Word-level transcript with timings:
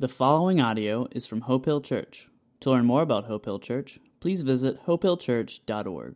The 0.00 0.06
following 0.06 0.60
audio 0.60 1.08
is 1.10 1.26
from 1.26 1.40
Hope 1.40 1.64
Hill 1.64 1.80
Church. 1.80 2.28
To 2.60 2.70
learn 2.70 2.84
more 2.84 3.02
about 3.02 3.24
Hope 3.24 3.46
Hill 3.46 3.58
Church, 3.58 3.98
please 4.20 4.42
visit 4.42 4.84
hopehillchurch.org. 4.84 6.14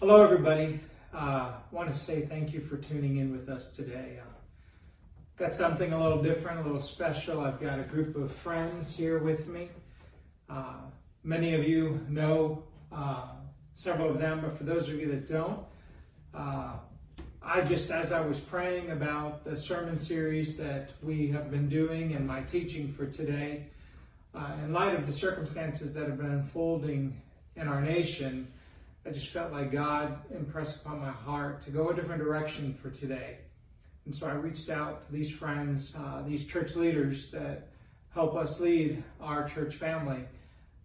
Hello, 0.00 0.24
everybody. 0.24 0.80
I 1.12 1.18
uh, 1.18 1.52
want 1.70 1.92
to 1.92 1.94
say 1.94 2.22
thank 2.22 2.54
you 2.54 2.60
for 2.60 2.78
tuning 2.78 3.18
in 3.18 3.30
with 3.30 3.50
us 3.50 3.68
today. 3.68 4.20
Uh, 4.22 4.24
got 5.36 5.52
something 5.52 5.92
a 5.92 6.02
little 6.02 6.22
different, 6.22 6.60
a 6.60 6.62
little 6.62 6.80
special. 6.80 7.40
I've 7.40 7.60
got 7.60 7.78
a 7.78 7.82
group 7.82 8.16
of 8.16 8.32
friends 8.32 8.96
here 8.96 9.18
with 9.18 9.48
me. 9.48 9.68
Uh, 10.48 10.76
many 11.22 11.52
of 11.52 11.68
you 11.68 12.00
know 12.08 12.62
uh, 12.90 13.32
several 13.74 14.08
of 14.08 14.18
them, 14.18 14.40
but 14.40 14.56
for 14.56 14.64
those 14.64 14.88
of 14.88 14.94
you 14.94 15.08
that 15.08 15.28
don't, 15.28 15.60
uh, 16.32 16.76
I 17.44 17.62
just, 17.62 17.90
as 17.90 18.12
I 18.12 18.20
was 18.20 18.38
praying 18.38 18.90
about 18.90 19.44
the 19.44 19.56
sermon 19.56 19.98
series 19.98 20.56
that 20.58 20.92
we 21.02 21.26
have 21.28 21.50
been 21.50 21.68
doing 21.68 22.14
and 22.14 22.24
my 22.24 22.40
teaching 22.42 22.86
for 22.86 23.04
today, 23.04 23.66
uh, 24.32 24.52
in 24.64 24.72
light 24.72 24.94
of 24.94 25.06
the 25.06 25.12
circumstances 25.12 25.92
that 25.94 26.06
have 26.06 26.18
been 26.18 26.30
unfolding 26.30 27.20
in 27.56 27.66
our 27.66 27.80
nation, 27.80 28.46
I 29.04 29.10
just 29.10 29.30
felt 29.30 29.52
like 29.52 29.72
God 29.72 30.16
impressed 30.32 30.82
upon 30.82 31.00
my 31.00 31.10
heart 31.10 31.60
to 31.62 31.70
go 31.70 31.90
a 31.90 31.94
different 31.94 32.22
direction 32.22 32.72
for 32.72 32.90
today. 32.90 33.38
And 34.04 34.14
so 34.14 34.28
I 34.28 34.34
reached 34.34 34.70
out 34.70 35.02
to 35.06 35.12
these 35.12 35.30
friends, 35.30 35.96
uh, 35.96 36.22
these 36.24 36.46
church 36.46 36.76
leaders 36.76 37.32
that 37.32 37.70
help 38.14 38.36
us 38.36 38.60
lead 38.60 39.02
our 39.20 39.48
church 39.48 39.74
family, 39.74 40.24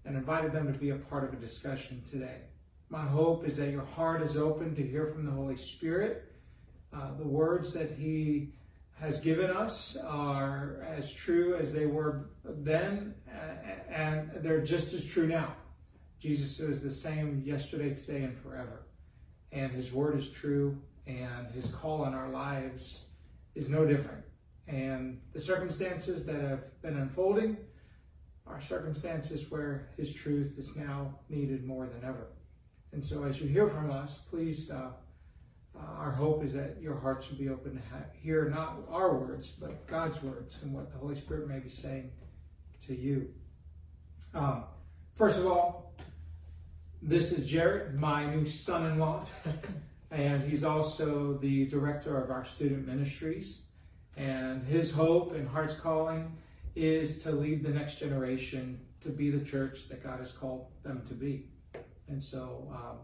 and 0.05 0.18
invited 0.18 0.54
them 0.54 0.74
to 0.74 0.80
be 0.80 0.90
a 0.90 0.96
part 0.96 1.24
of 1.24 1.34
a 1.34 1.38
discussion 1.38 2.02
today. 2.10 2.38
My 2.90 3.04
hope 3.04 3.46
is 3.46 3.58
that 3.58 3.70
your 3.70 3.85
heart 3.85 4.24
is 4.24 4.35
open 4.35 4.74
to 4.76 4.82
hear 4.82 5.05
from 5.05 5.24
the 5.24 5.32
Holy 5.32 5.58
Spirit. 5.58 6.24
Uh, 6.94 7.16
the 7.18 7.27
words 7.27 7.73
that 7.73 7.91
He 7.91 8.50
has 9.00 9.20
given 9.20 9.50
us 9.50 9.96
are 9.98 10.86
as 10.88 11.13
true 11.13 11.55
as 11.55 11.72
they 11.72 11.86
were 11.86 12.30
then, 12.44 13.13
and 13.90 14.32
they're 14.38 14.63
just 14.63 14.94
as 14.94 15.05
true 15.05 15.27
now. 15.27 15.54
Jesus 16.20 16.60
is 16.60 16.82
the 16.82 16.90
same 16.90 17.43
yesterday, 17.46 17.93
today, 17.93 18.24
and 18.24 18.35
forever. 18.35 18.88
And 19.52 19.71
His 19.71 19.93
word 19.93 20.15
is 20.15 20.30
true, 20.30 20.77
and 21.05 21.48
His 21.52 21.70
call 21.70 22.04
on 22.04 22.13
our 22.13 22.30
lives 22.30 23.05
is 23.54 23.70
no 23.70 23.85
different. 23.85 24.24
And 24.68 25.21
the 25.34 25.40
circumstances 25.40 26.26
that 26.26 26.41
have 26.41 26.82
been 26.82 26.98
unfolding 26.98 27.58
are 28.48 28.60
circumstances 28.60 29.49
where 29.52 29.90
His 29.96 30.12
truth 30.12 30.55
is 30.58 30.76
now 30.76 31.20
needed 31.30 31.65
more 31.65 31.85
than 31.85 32.04
ever. 32.04 32.27
And 32.93 33.04
so, 33.04 33.24
as 33.24 33.40
you 33.40 33.48
hear 33.48 33.68
from 33.68 33.91
us, 33.91 34.18
please, 34.18 34.71
uh, 34.71 34.90
our 35.98 36.12
hope 36.12 36.44
is 36.44 36.54
that 36.54 36.82
your 36.82 36.98
hearts 37.00 37.30
will 37.30 37.38
be 37.38 37.50
open 37.50 37.76
to 37.76 37.82
hear 38.22 38.50
not 38.50 38.78
our 38.90 39.16
words, 39.16 39.50
but 39.50 39.88
God's 39.88 40.22
words 40.24 40.60
and 40.62 40.74
what 40.74 40.92
the 40.92 40.98
Holy 40.98 41.16
Spirit 41.16 41.48
may 41.48 41.60
be 41.60 41.70
saying 41.70 42.12
to 42.86 42.96
you. 42.96 43.30
Um, 44.34 44.64
first 45.16 45.40
of 45.40 45.48
all, 45.48 45.94
this 47.02 47.32
is 47.32 47.50
Jared, 47.50 48.00
my 48.00 48.26
new 48.26 48.46
son 48.46 48.86
in 48.86 49.00
law, 49.00 49.26
and 50.12 50.44
he's 50.44 50.64
also 50.64 51.38
the 51.38 51.66
director 51.68 52.22
of 52.22 52.32
our 52.32 52.46
student 52.46 52.88
ministries. 52.88 53.62
And 54.16 54.64
his 54.64 54.92
hope 54.92 55.34
and 55.34 55.48
heart's 55.48 55.76
calling 55.76 56.36
is 56.76 57.22
to 57.24 57.32
lead 57.32 57.64
the 57.64 57.70
next 57.70 58.00
generation 58.00 58.80
to 59.02 59.10
be 59.10 59.30
the 59.30 59.44
church 59.44 59.88
that 59.90 60.04
God 60.04 60.20
has 60.20 60.32
called 60.32 60.68
them 60.84 61.04
to 61.08 61.14
be. 61.14 61.50
And 62.08 62.22
so 62.22 62.68
um, 62.72 62.98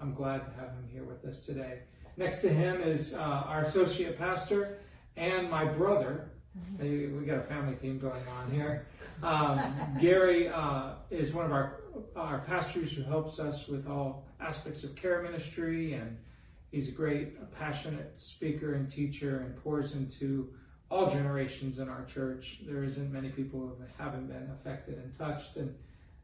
I'm 0.00 0.14
glad 0.14 0.44
to 0.44 0.50
have 0.60 0.70
him 0.70 0.88
here 0.90 1.04
with 1.04 1.24
us 1.24 1.44
today. 1.44 1.80
Next 2.16 2.40
to 2.40 2.48
him 2.48 2.80
is 2.80 3.14
uh, 3.14 3.20
our 3.20 3.60
associate 3.60 4.18
pastor 4.18 4.78
and 5.16 5.50
my 5.50 5.64
brother. 5.66 6.30
We 6.80 7.08
got 7.26 7.38
a 7.38 7.42
family 7.42 7.74
theme 7.74 7.98
going 7.98 8.26
on 8.28 8.50
here. 8.50 8.86
Um, 9.22 9.60
Gary 10.00 10.48
uh, 10.48 10.94
is 11.10 11.34
one 11.34 11.44
of 11.44 11.52
our 11.52 11.80
our 12.14 12.40
pastors 12.40 12.92
who 12.92 13.02
helps 13.02 13.38
us 13.38 13.68
with 13.68 13.86
all 13.86 14.26
aspects 14.40 14.84
of 14.84 14.94
care 14.94 15.22
ministry, 15.22 15.94
and 15.94 16.16
he's 16.70 16.88
a 16.88 16.92
great, 16.92 17.52
passionate 17.52 18.18
speaker 18.18 18.74
and 18.74 18.90
teacher, 18.90 19.40
and 19.40 19.56
pours 19.62 19.94
into 19.94 20.48
all 20.90 21.10
generations 21.10 21.78
in 21.78 21.88
our 21.88 22.04
church. 22.04 22.60
There 22.66 22.84
isn't 22.84 23.12
many 23.12 23.28
people 23.28 23.60
who 23.60 23.76
haven't 23.98 24.28
been 24.28 24.50
affected 24.50 24.98
and 24.98 25.12
touched. 25.16 25.56
And 25.56 25.74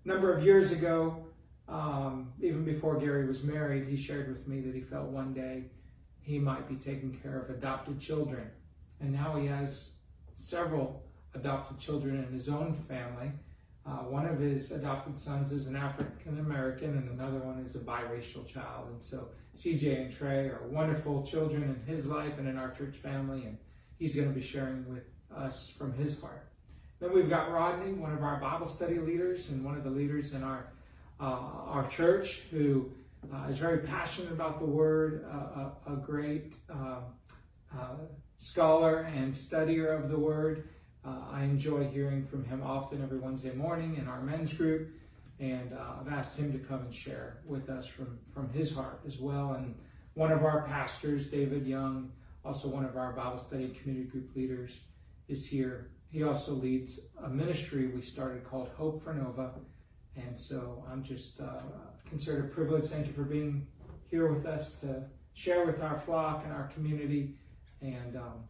a 0.05 0.09
number 0.09 0.35
of 0.35 0.45
years 0.45 0.73
ago, 0.73 1.25
um, 1.69 2.33
even 2.41 2.65
before 2.65 2.99
Gary 2.99 3.27
was 3.27 3.45
married, 3.45 3.89
he 3.89 3.97
shared 3.97 4.29
with 4.29 4.47
me 4.49 4.61
that 4.61 4.75
he 4.75 4.81
felt 4.81 5.09
one 5.09 5.35
day 5.35 5.65
he 6.23 6.39
might 6.39 6.69
be 6.69 6.77
taking 6.77 7.13
care 7.23 7.39
of 7.39 7.51
adopted 7.51 8.01
children. 8.01 8.51
And 9.01 9.13
now 9.13 9.37
he 9.37 9.47
has 9.47 9.93
several 10.37 11.03
adopted 11.35 11.79
children 11.79 12.23
in 12.25 12.33
his 12.33 12.49
own 12.49 12.75
family. 12.89 13.33
Uh, 13.85 14.05
one 14.05 14.27
of 14.27 14.39
his 14.39 14.71
adopted 14.71 15.19
sons 15.19 15.51
is 15.51 15.67
an 15.67 15.75
African 15.75 16.39
American, 16.39 16.91
and 16.91 17.11
another 17.11 17.39
one 17.39 17.59
is 17.59 17.75
a 17.75 17.81
biracial 17.81 18.47
child. 18.47 18.89
And 18.91 19.03
so 19.03 19.29
CJ 19.55 20.03
and 20.03 20.13
Trey 20.13 20.47
are 20.47 20.63
wonderful 20.71 21.25
children 21.25 21.65
in 21.65 21.83
his 21.85 22.07
life 22.07 22.39
and 22.39 22.47
in 22.47 22.57
our 22.57 22.71
church 22.71 22.97
family, 22.97 23.45
and 23.45 23.59
he's 23.99 24.15
going 24.15 24.29
to 24.29 24.35
be 24.35 24.45
sharing 24.45 24.89
with 24.89 25.05
us 25.37 25.69
from 25.69 25.93
his 25.95 26.21
heart. 26.21 26.47
Then 27.01 27.13
we've 27.13 27.29
got 27.29 27.51
Rodney, 27.51 27.93
one 27.95 28.13
of 28.13 28.23
our 28.23 28.39
Bible 28.39 28.69
study 28.69 29.01
leaders, 29.01 29.51
and 29.51 29.65
one 29.65 29.77
of 29.77 29.83
the 29.83 29.91
leaders 29.91 30.33
in 30.35 30.45
our 30.45 30.67
uh, 31.19 31.25
our 31.25 31.89
church, 31.89 32.43
who 32.51 32.91
uh, 33.31 33.47
is 33.49 33.59
very 33.59 33.79
passionate 33.79 34.33
about 34.33 34.59
the 34.59 34.67
Word, 34.67 35.25
uh, 35.31 35.71
a, 35.87 35.95
a, 35.95 35.97
great 35.97 36.57
um, 36.71 37.05
uh, 37.77 37.95
scholar 38.37 39.11
and 39.15 39.33
studier 39.33 39.99
of 39.99 40.11
the 40.11 40.19
Word. 40.19 40.69
Uh, 41.05 41.19
I 41.31 41.45
enjoy 41.45 41.89
hearing 41.89 42.25
from 42.25 42.45
him 42.45 42.63
often 42.63 43.03
every 43.03 43.19
Wednesday 43.19 43.55
morning 43.55 43.97
in 43.97 44.09
our 44.09 44.21
men's 44.21 44.53
group, 44.53 44.91
and 45.41 45.73
uh, 45.73 46.01
I've 46.01 46.13
asked 46.13 46.39
him 46.39 46.53
to 46.53 46.59
come 46.59 46.81
and 46.81 46.95
share 46.95 47.39
with 47.47 47.69
us 47.69 47.87
from, 47.87 48.19
from 48.33 48.51
his 48.51 48.75
heart 48.75 49.01
as 49.07 49.19
well. 49.19 49.55
And 49.55 49.75
one 50.15 50.31
of 50.31 50.45
our 50.45 50.67
pastors, 50.67 51.29
David 51.29 51.67
Young, 51.67 52.13
also 52.45 52.69
one 52.69 52.85
of 52.85 52.97
our 52.97 53.13
Bible 53.13 53.39
study 53.39 53.69
community 53.69 54.09
group 54.09 54.35
leaders, 54.37 54.81
is 55.29 55.47
here. 55.47 55.91
He 56.11 56.25
also 56.25 56.53
leads 56.53 57.01
a 57.25 57.29
ministry 57.29 57.87
we 57.87 58.03
started 58.03 58.45
called 58.45 58.69
Hope 58.77 59.03
for 59.03 59.15
Nova 59.15 59.53
and 60.17 60.39
so 60.39 60.85
I'm 60.91 61.03
just 61.03 61.41
uh, 61.41 61.61
considered 62.09 62.45
a 62.45 62.49
privilege. 62.49 62.87
Thank 62.87 63.07
you 63.07 63.13
for 63.13 63.23
being 63.23 63.67
here 64.11 64.33
with 64.33 64.47
us 64.47 64.81
to 64.81 65.05
share 65.35 65.65
with 65.65 65.83
our 65.83 65.97
flock 65.97 66.45
and 66.45 66.53
our 66.53 66.69
community. 66.69 67.35
And 67.81 68.17
um, 68.17 68.45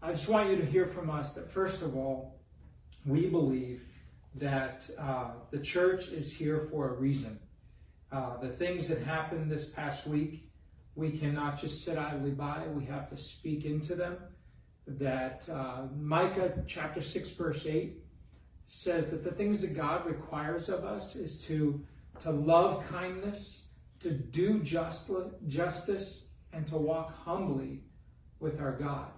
I 0.00 0.10
just 0.10 0.28
want 0.28 0.50
you 0.50 0.56
to 0.56 0.64
hear 0.64 0.86
from 0.86 1.10
us 1.10 1.34
that, 1.34 1.48
first 1.48 1.82
of 1.82 1.96
all, 1.96 2.40
we 3.04 3.26
believe 3.26 3.82
that 4.36 4.88
uh, 4.98 5.32
the 5.50 5.58
church 5.58 6.08
is 6.08 6.34
here 6.34 6.58
for 6.58 6.90
a 6.90 6.92
reason. 6.92 7.38
Uh, 8.12 8.36
the 8.38 8.48
things 8.48 8.88
that 8.88 9.02
happened 9.02 9.50
this 9.50 9.70
past 9.70 10.06
week, 10.06 10.48
we 10.94 11.10
cannot 11.10 11.58
just 11.58 11.84
sit 11.84 11.98
idly 11.98 12.30
by. 12.30 12.66
We 12.68 12.84
have 12.84 13.08
to 13.10 13.16
speak 13.16 13.64
into 13.64 13.94
them. 13.94 14.18
That 14.86 15.48
uh, 15.48 15.86
Micah 15.96 16.62
chapter 16.66 17.00
6, 17.00 17.30
verse 17.30 17.66
8 17.66 17.96
says 18.72 19.10
that 19.10 19.22
the 19.22 19.30
things 19.30 19.60
that 19.60 19.76
God 19.76 20.06
requires 20.06 20.70
of 20.70 20.82
us 20.82 21.14
is 21.14 21.44
to, 21.44 21.84
to 22.20 22.30
love 22.30 22.88
kindness, 22.88 23.66
to 24.00 24.10
do 24.10 24.60
just, 24.60 25.10
justice, 25.46 26.28
and 26.54 26.66
to 26.66 26.78
walk 26.78 27.14
humbly 27.14 27.82
with 28.40 28.62
our 28.62 28.72
God. 28.72 29.10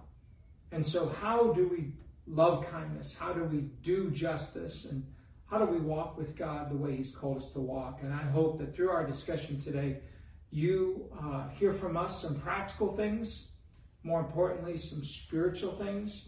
And 0.73 0.85
so, 0.85 1.07
how 1.07 1.53
do 1.53 1.69
we 1.69 1.93
love 2.27 2.69
kindness? 2.69 3.17
How 3.17 3.31
do 3.31 3.45
we 3.45 3.61
do 3.81 4.11
justice? 4.11 4.85
And 4.85 5.05
how 5.49 5.57
do 5.57 5.65
we 5.65 5.79
walk 5.79 6.17
with 6.17 6.35
God 6.35 6.69
the 6.69 6.75
way 6.75 6.97
He's 6.97 7.15
called 7.15 7.37
us 7.37 7.49
to 7.51 7.61
walk? 7.61 7.99
And 8.03 8.13
I 8.13 8.23
hope 8.23 8.59
that 8.59 8.75
through 8.75 8.89
our 8.89 9.07
discussion 9.07 9.57
today, 9.57 9.99
you 10.51 11.09
uh, 11.23 11.47
hear 11.47 11.71
from 11.71 11.95
us 11.95 12.21
some 12.21 12.35
practical 12.35 12.91
things, 12.91 13.51
more 14.03 14.19
importantly, 14.19 14.77
some 14.77 15.01
spiritual 15.01 15.71
things 15.71 16.27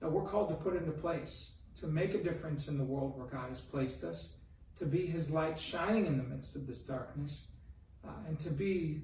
that 0.00 0.10
we're 0.10 0.26
called 0.26 0.48
to 0.48 0.56
put 0.56 0.74
into 0.74 0.90
place 0.90 1.52
to 1.76 1.86
make 1.86 2.14
a 2.14 2.22
difference 2.22 2.68
in 2.68 2.78
the 2.78 2.84
world 2.84 3.16
where 3.16 3.26
God 3.26 3.48
has 3.50 3.60
placed 3.60 4.02
us, 4.02 4.30
to 4.76 4.86
be 4.86 5.06
His 5.06 5.30
light 5.30 5.58
shining 5.58 6.06
in 6.06 6.16
the 6.16 6.24
midst 6.24 6.56
of 6.56 6.66
this 6.66 6.80
darkness, 6.80 7.48
uh, 8.04 8.10
and 8.26 8.38
to 8.38 8.50
be 8.50 9.02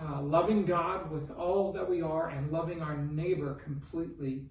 uh, 0.00 0.20
loving 0.20 0.64
God 0.64 1.10
with 1.10 1.30
all 1.30 1.72
that 1.72 1.88
we 1.88 2.02
are 2.02 2.28
and 2.28 2.50
loving 2.50 2.82
our 2.82 2.96
neighbor 2.96 3.54
completely 3.54 4.46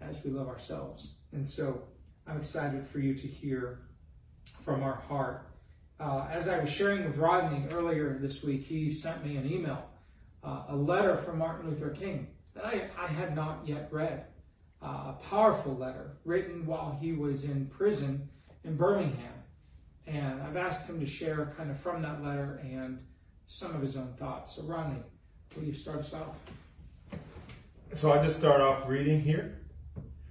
as 0.00 0.22
we 0.24 0.30
love 0.30 0.48
ourselves. 0.48 1.14
And 1.32 1.48
so 1.48 1.82
I'm 2.26 2.38
excited 2.38 2.86
for 2.86 2.98
you 2.98 3.14
to 3.14 3.26
hear 3.26 3.80
from 4.60 4.82
our 4.82 4.96
heart. 4.96 5.46
Uh, 5.98 6.26
as 6.30 6.48
I 6.48 6.58
was 6.58 6.70
sharing 6.70 7.04
with 7.04 7.18
Rodney 7.18 7.66
earlier 7.72 8.18
this 8.20 8.42
week, 8.42 8.62
he 8.62 8.90
sent 8.90 9.24
me 9.24 9.36
an 9.36 9.50
email, 9.50 9.84
uh, 10.42 10.64
a 10.68 10.76
letter 10.76 11.14
from 11.14 11.38
Martin 11.38 11.68
Luther 11.68 11.90
King 11.90 12.28
that 12.54 12.64
I, 12.64 12.88
I 12.98 13.06
had 13.06 13.36
not 13.36 13.60
yet 13.66 13.88
read 13.92 14.24
uh, 14.82 14.86
a 15.14 15.18
powerful 15.28 15.76
letter 15.76 16.16
written 16.24 16.64
while 16.66 16.96
he 17.00 17.12
was 17.12 17.44
in 17.44 17.66
prison 17.66 18.28
in 18.64 18.76
Birmingham. 18.76 19.34
And 20.06 20.42
I've 20.42 20.56
asked 20.56 20.88
him 20.88 20.98
to 21.00 21.06
share 21.06 21.52
kind 21.56 21.70
of 21.70 21.78
from 21.78 22.02
that 22.02 22.22
letter 22.22 22.60
and 22.64 22.98
some 23.46 23.74
of 23.74 23.80
his 23.80 23.96
own 23.96 24.14
thoughts. 24.16 24.56
So, 24.56 24.62
Rodney, 24.62 25.00
will 25.56 25.64
you 25.64 25.74
start 25.74 25.98
us 25.98 26.14
off? 26.14 26.36
So 27.92 28.12
I 28.12 28.22
just 28.22 28.38
start 28.38 28.60
off 28.60 28.88
reading 28.88 29.20
here. 29.20 29.58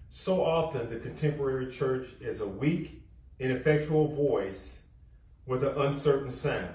So 0.10 0.44
often, 0.44 0.90
the 0.90 0.96
contemporary 0.96 1.70
church 1.72 2.08
is 2.20 2.40
a 2.40 2.48
weak, 2.48 3.04
ineffectual 3.40 4.16
voice 4.16 4.80
with 5.46 5.64
an 5.64 5.78
uncertain 5.78 6.32
sound. 6.32 6.74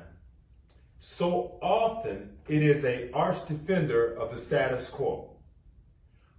So 0.98 1.58
often, 1.62 2.36
it 2.48 2.62
is 2.62 2.84
a 2.84 3.10
arch 3.12 3.44
defender 3.46 4.14
of 4.14 4.30
the 4.30 4.36
status 4.36 4.88
quo. 4.88 5.33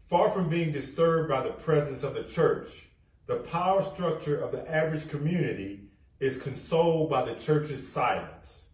Far 0.08 0.30
from 0.30 0.50
being 0.50 0.72
disturbed 0.72 1.30
by 1.30 1.44
the 1.44 1.54
presence 1.54 2.04
of 2.04 2.14
the 2.14 2.24
church, 2.24 2.88
the 3.26 3.38
power 3.38 3.82
structure 3.82 4.40
of 4.40 4.52
the 4.52 4.70
average 4.70 5.10
community 5.10 5.90
is 6.20 6.42
consoled 6.42 7.10
by 7.10 7.26
the 7.26 7.34
church's 7.36 7.88
silence 7.88 8.66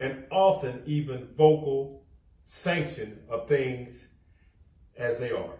and 0.00 0.24
often 0.30 0.82
even 0.86 1.28
vocal 1.36 2.04
sanction 2.44 3.18
of 3.28 3.48
things 3.48 4.08
as 4.96 5.18
they 5.18 5.30
are. 5.30 5.58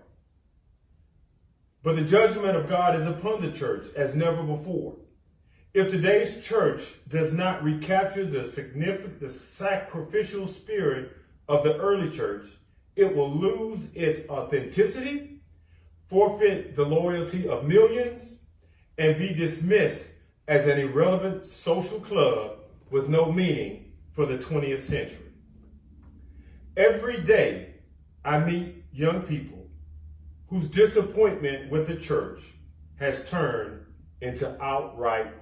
But 1.82 1.96
the 1.96 2.04
judgment 2.04 2.56
of 2.56 2.68
God 2.68 2.96
is 2.96 3.06
upon 3.06 3.42
the 3.42 3.52
church 3.52 3.86
as 3.94 4.14
never 4.14 4.42
before. 4.42 4.96
If 5.74 5.90
today's 5.90 6.44
church 6.44 6.82
does 7.08 7.32
not 7.32 7.62
recapture 7.62 8.24
the 8.24 8.46
significant, 8.46 9.20
the 9.20 9.28
sacrificial 9.28 10.46
spirit 10.46 11.12
of 11.48 11.62
the 11.64 11.76
early 11.76 12.10
church, 12.10 12.46
it 12.98 13.14
will 13.14 13.30
lose 13.30 13.86
its 13.94 14.28
authenticity, 14.28 15.40
forfeit 16.08 16.74
the 16.74 16.84
loyalty 16.84 17.48
of 17.48 17.64
millions, 17.64 18.38
and 18.98 19.16
be 19.16 19.32
dismissed 19.32 20.10
as 20.48 20.66
an 20.66 20.80
irrelevant 20.80 21.46
social 21.46 22.00
club 22.00 22.58
with 22.90 23.08
no 23.08 23.30
meaning 23.30 23.92
for 24.14 24.26
the 24.26 24.36
20th 24.36 24.80
century. 24.80 25.30
Every 26.76 27.22
day, 27.22 27.74
I 28.24 28.40
meet 28.40 28.84
young 28.92 29.22
people 29.22 29.68
whose 30.48 30.68
disappointment 30.68 31.70
with 31.70 31.86
the 31.86 31.94
church 31.94 32.42
has 32.96 33.30
turned 33.30 33.86
into 34.22 34.60
outright 34.60 35.32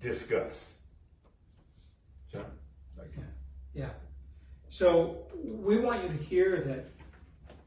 disgust. 0.00 0.72
John? 2.32 2.46
Yeah. 3.72 3.90
So 4.68 5.28
we 5.44 5.78
want 5.78 6.02
you 6.02 6.08
to 6.08 6.24
hear 6.24 6.60
that 6.62 6.88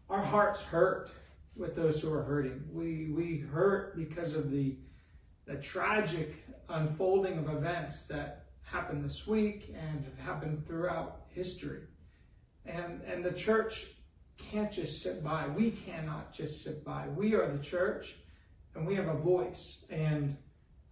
our 0.09 0.21
hearts 0.21 0.62
hurt 0.62 1.12
with 1.56 1.75
those 1.75 2.01
who 2.01 2.13
are 2.13 2.24
hurting. 2.24 2.63
We 2.71 3.09
we 3.12 3.38
hurt 3.38 3.95
because 3.95 4.36
of 4.36 4.51
the 4.51 4.77
the 5.45 5.56
tragic 5.56 6.36
unfolding 6.69 7.38
of 7.38 7.50
events 7.50 8.06
that 8.07 8.45
happened 8.62 9.04
this 9.04 9.25
week 9.25 9.74
and 9.77 10.04
have 10.04 10.19
happened 10.19 10.68
throughout 10.68 11.21
history. 11.30 11.81
And 12.65 13.01
and 13.04 13.24
the 13.24 13.31
church 13.31 13.88
can't 14.38 14.71
just 14.71 15.01
sit 15.01 15.24
by. 15.24 15.48
We 15.48 15.71
cannot 15.71 16.33
just 16.33 16.63
sit 16.63 16.83
by. 16.86 17.07
We 17.10 17.33
are 17.36 17.51
the 17.51 17.63
church, 17.63 18.15
and 18.75 18.86
we 18.86 18.95
have 18.95 19.07
a 19.07 19.18
voice. 19.18 19.86
And 19.89 20.38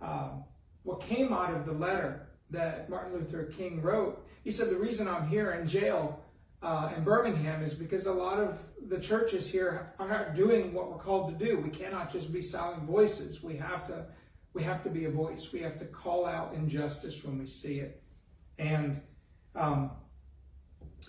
um, 0.01 0.43
what 0.83 1.01
came 1.01 1.31
out 1.31 1.53
of 1.53 1.65
the 1.65 1.73
letter 1.73 2.27
that 2.49 2.89
Martin 2.89 3.13
Luther 3.13 3.45
King 3.45 3.81
wrote, 3.81 4.25
he 4.43 4.51
said, 4.51 4.69
The 4.69 4.77
reason 4.77 5.07
I'm 5.07 5.27
here 5.27 5.51
in 5.51 5.67
jail 5.67 6.23
uh, 6.61 6.91
in 6.95 7.03
Birmingham 7.03 7.61
is 7.61 7.73
because 7.73 8.05
a 8.05 8.13
lot 8.13 8.39
of 8.39 8.59
the 8.87 8.99
churches 8.99 9.49
here 9.49 9.93
are 9.99 10.07
not 10.07 10.35
doing 10.35 10.73
what 10.73 10.89
we're 10.89 10.97
called 10.97 11.37
to 11.37 11.45
do. 11.45 11.57
We 11.59 11.69
cannot 11.69 12.09
just 12.09 12.33
be 12.33 12.41
silent 12.41 12.83
voices. 12.83 13.43
We 13.43 13.55
have 13.57 13.83
to, 13.85 14.05
we 14.53 14.63
have 14.63 14.81
to 14.83 14.89
be 14.89 15.05
a 15.05 15.11
voice. 15.11 15.51
We 15.51 15.59
have 15.61 15.77
to 15.79 15.85
call 15.85 16.25
out 16.25 16.53
injustice 16.53 17.23
when 17.23 17.37
we 17.37 17.45
see 17.45 17.79
it. 17.79 18.01
And 18.57 19.01
um, 19.53 19.91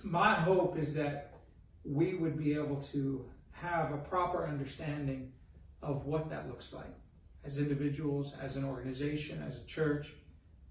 my 0.02 0.34
hope 0.34 0.78
is 0.78 0.92
that 0.94 1.34
we 1.84 2.14
would 2.14 2.36
be 2.36 2.54
able 2.54 2.82
to 2.82 3.24
have 3.52 3.92
a 3.92 3.98
proper 3.98 4.46
understanding 4.46 5.32
of 5.82 6.04
what 6.04 6.28
that 6.30 6.48
looks 6.48 6.72
like 6.72 6.94
as 7.44 7.58
individuals, 7.58 8.34
as 8.42 8.56
an 8.56 8.64
organization, 8.64 9.42
as 9.46 9.56
a 9.58 9.64
church. 9.64 10.12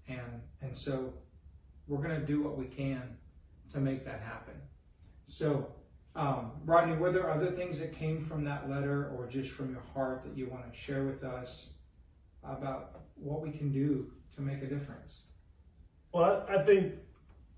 And, 0.08 0.42
and 0.60 0.76
so 0.76 1.14
we're 1.88 2.02
going 2.02 2.20
to 2.20 2.26
do 2.26 2.42
what 2.42 2.56
we 2.56 2.66
can 2.66 3.16
to 3.72 3.80
make 3.80 4.04
that 4.04 4.20
happen. 4.20 4.54
So, 5.26 5.72
um, 6.14 6.52
Rodney, 6.64 6.96
were 6.96 7.12
there 7.12 7.30
other 7.30 7.50
things 7.50 7.78
that 7.80 7.92
came 7.92 8.24
from 8.24 8.44
that 8.44 8.70
letter 8.70 9.12
or 9.16 9.26
just 9.26 9.50
from 9.50 9.70
your 9.70 9.82
heart 9.92 10.22
that 10.24 10.36
you 10.36 10.48
want 10.48 10.72
to 10.72 10.78
share 10.78 11.04
with 11.04 11.24
us 11.24 11.68
about 12.44 13.00
what 13.16 13.42
we 13.42 13.50
can 13.50 13.72
do 13.72 14.10
to 14.36 14.42
make 14.42 14.62
a 14.62 14.66
difference? 14.66 15.22
Well, 16.12 16.46
I 16.48 16.62
think 16.62 16.94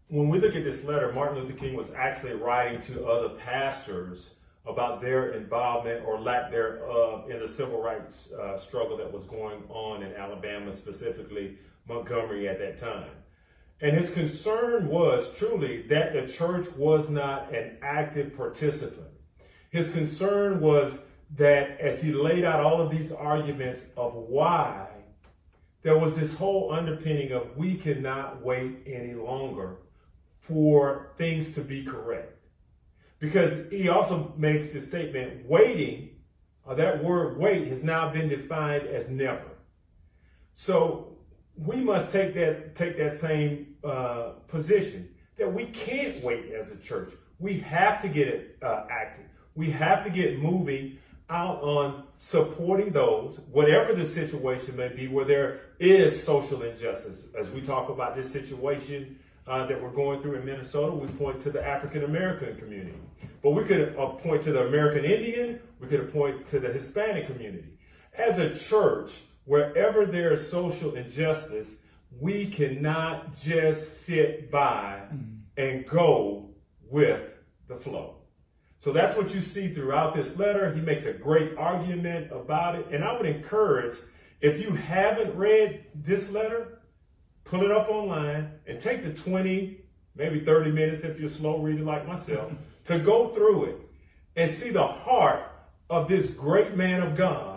when 0.08 0.28
we 0.28 0.40
look 0.40 0.56
at 0.56 0.64
this 0.64 0.82
letter, 0.84 1.12
Martin 1.12 1.38
Luther 1.38 1.52
King 1.52 1.76
was 1.76 1.92
actually 1.92 2.32
writing 2.32 2.80
to 2.82 3.06
other 3.06 3.28
pastors 3.34 4.34
about 4.66 5.00
their 5.00 5.32
involvement 5.32 6.04
or 6.04 6.20
lack 6.20 6.50
thereof 6.50 7.30
in 7.30 7.40
the 7.40 7.48
civil 7.48 7.80
rights 7.80 8.32
uh, 8.32 8.56
struggle 8.56 8.96
that 8.96 9.10
was 9.10 9.24
going 9.24 9.62
on 9.68 10.02
in 10.02 10.14
Alabama, 10.14 10.72
specifically 10.72 11.58
Montgomery 11.86 12.48
at 12.48 12.58
that 12.58 12.78
time. 12.78 13.10
And 13.80 13.96
his 13.96 14.10
concern 14.10 14.88
was 14.88 15.32
truly 15.38 15.82
that 15.82 16.12
the 16.12 16.32
church 16.32 16.66
was 16.76 17.08
not 17.08 17.54
an 17.54 17.76
active 17.80 18.36
participant. 18.36 19.06
His 19.70 19.90
concern 19.90 20.60
was 20.60 20.98
that 21.36 21.78
as 21.80 22.02
he 22.02 22.12
laid 22.12 22.44
out 22.44 22.60
all 22.60 22.80
of 22.80 22.90
these 22.90 23.12
arguments 23.12 23.82
of 23.96 24.14
why, 24.14 24.88
there 25.82 25.98
was 25.98 26.16
this 26.16 26.34
whole 26.34 26.72
underpinning 26.72 27.32
of 27.32 27.56
we 27.56 27.76
cannot 27.76 28.42
wait 28.42 28.82
any 28.86 29.14
longer 29.14 29.76
for 30.40 31.12
things 31.16 31.52
to 31.52 31.60
be 31.60 31.84
correct. 31.84 32.34
Because 33.20 33.70
he 33.70 33.88
also 33.88 34.32
makes 34.36 34.72
the 34.72 34.80
statement 34.80 35.46
waiting, 35.46 36.10
or 36.64 36.74
that 36.74 37.02
word 37.02 37.38
wait 37.38 37.68
has 37.68 37.84
now 37.84 38.10
been 38.10 38.28
defined 38.28 38.86
as 38.86 39.08
never. 39.08 39.50
So 40.54 41.18
we 41.56 41.76
must 41.76 42.12
take 42.12 42.34
that 42.34 42.74
take 42.74 42.96
that 42.98 43.18
same 43.18 43.67
uh, 43.84 44.30
position 44.48 45.08
that 45.36 45.52
we 45.52 45.66
can't 45.66 46.22
wait 46.22 46.52
as 46.52 46.72
a 46.72 46.76
church. 46.76 47.12
We 47.38 47.60
have 47.60 48.02
to 48.02 48.08
get 48.08 48.28
it 48.28 48.58
uh, 48.62 48.84
active. 48.90 49.26
We 49.54 49.70
have 49.70 50.04
to 50.04 50.10
get 50.10 50.38
moving 50.40 50.98
out 51.30 51.62
on 51.62 52.04
supporting 52.16 52.90
those, 52.90 53.40
whatever 53.52 53.92
the 53.92 54.04
situation 54.04 54.76
may 54.76 54.88
be, 54.88 55.08
where 55.08 55.24
there 55.24 55.60
is 55.78 56.22
social 56.22 56.62
injustice. 56.62 57.24
As 57.38 57.50
we 57.50 57.60
talk 57.60 57.90
about 57.90 58.16
this 58.16 58.30
situation 58.30 59.18
uh, 59.46 59.66
that 59.66 59.80
we're 59.80 59.90
going 59.90 60.22
through 60.22 60.36
in 60.36 60.44
Minnesota, 60.44 60.92
we 60.92 61.06
point 61.08 61.40
to 61.42 61.50
the 61.50 61.64
African 61.64 62.04
American 62.04 62.56
community. 62.56 62.98
But 63.42 63.50
we 63.50 63.64
could 63.64 63.96
uh, 63.96 64.06
point 64.06 64.42
to 64.42 64.52
the 64.52 64.66
American 64.66 65.04
Indian, 65.04 65.60
we 65.80 65.86
could 65.86 66.12
point 66.12 66.46
to 66.48 66.60
the 66.60 66.72
Hispanic 66.72 67.26
community. 67.26 67.78
As 68.16 68.38
a 68.38 68.54
church, 68.54 69.20
wherever 69.44 70.06
there 70.06 70.32
is 70.32 70.50
social 70.50 70.94
injustice, 70.94 71.76
we 72.10 72.46
cannot 72.46 73.36
just 73.38 74.02
sit 74.02 74.50
by 74.50 75.02
mm-hmm. 75.12 75.36
and 75.56 75.86
go 75.86 76.50
with 76.90 77.30
the 77.68 77.76
flow. 77.76 78.16
So 78.76 78.92
that's 78.92 79.16
what 79.16 79.34
you 79.34 79.40
see 79.40 79.68
throughout 79.68 80.14
this 80.14 80.38
letter. 80.38 80.72
He 80.72 80.80
makes 80.80 81.04
a 81.04 81.12
great 81.12 81.56
argument 81.56 82.30
about 82.32 82.76
it. 82.76 82.86
And 82.92 83.04
I 83.04 83.16
would 83.16 83.26
encourage, 83.26 83.96
if 84.40 84.60
you 84.60 84.72
haven't 84.72 85.34
read 85.36 85.86
this 85.94 86.30
letter, 86.30 86.80
pull 87.44 87.62
it 87.62 87.70
up 87.70 87.88
online, 87.88 88.52
and 88.66 88.78
take 88.78 89.02
the 89.02 89.12
20, 89.12 89.80
maybe 90.14 90.40
30 90.40 90.70
minutes 90.70 91.02
if 91.02 91.18
you're 91.18 91.26
a 91.26 91.30
slow 91.30 91.58
reader 91.58 91.82
like 91.82 92.06
myself, 92.06 92.52
to 92.84 92.98
go 92.98 93.28
through 93.30 93.64
it 93.64 93.76
and 94.36 94.50
see 94.50 94.70
the 94.70 94.86
heart 94.86 95.50
of 95.90 96.06
this 96.06 96.30
great 96.30 96.76
man 96.76 97.02
of 97.02 97.16
God 97.16 97.47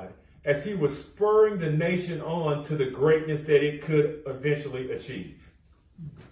as 0.43 0.65
he 0.65 0.74
was 0.74 0.98
spurring 0.98 1.60
the 1.60 1.71
nation 1.71 2.21
on 2.21 2.63
to 2.63 2.75
the 2.75 2.86
greatness 2.86 3.43
that 3.43 3.63
it 3.63 3.81
could 3.81 4.24
eventually 4.25 4.91
achieve. 4.91 5.38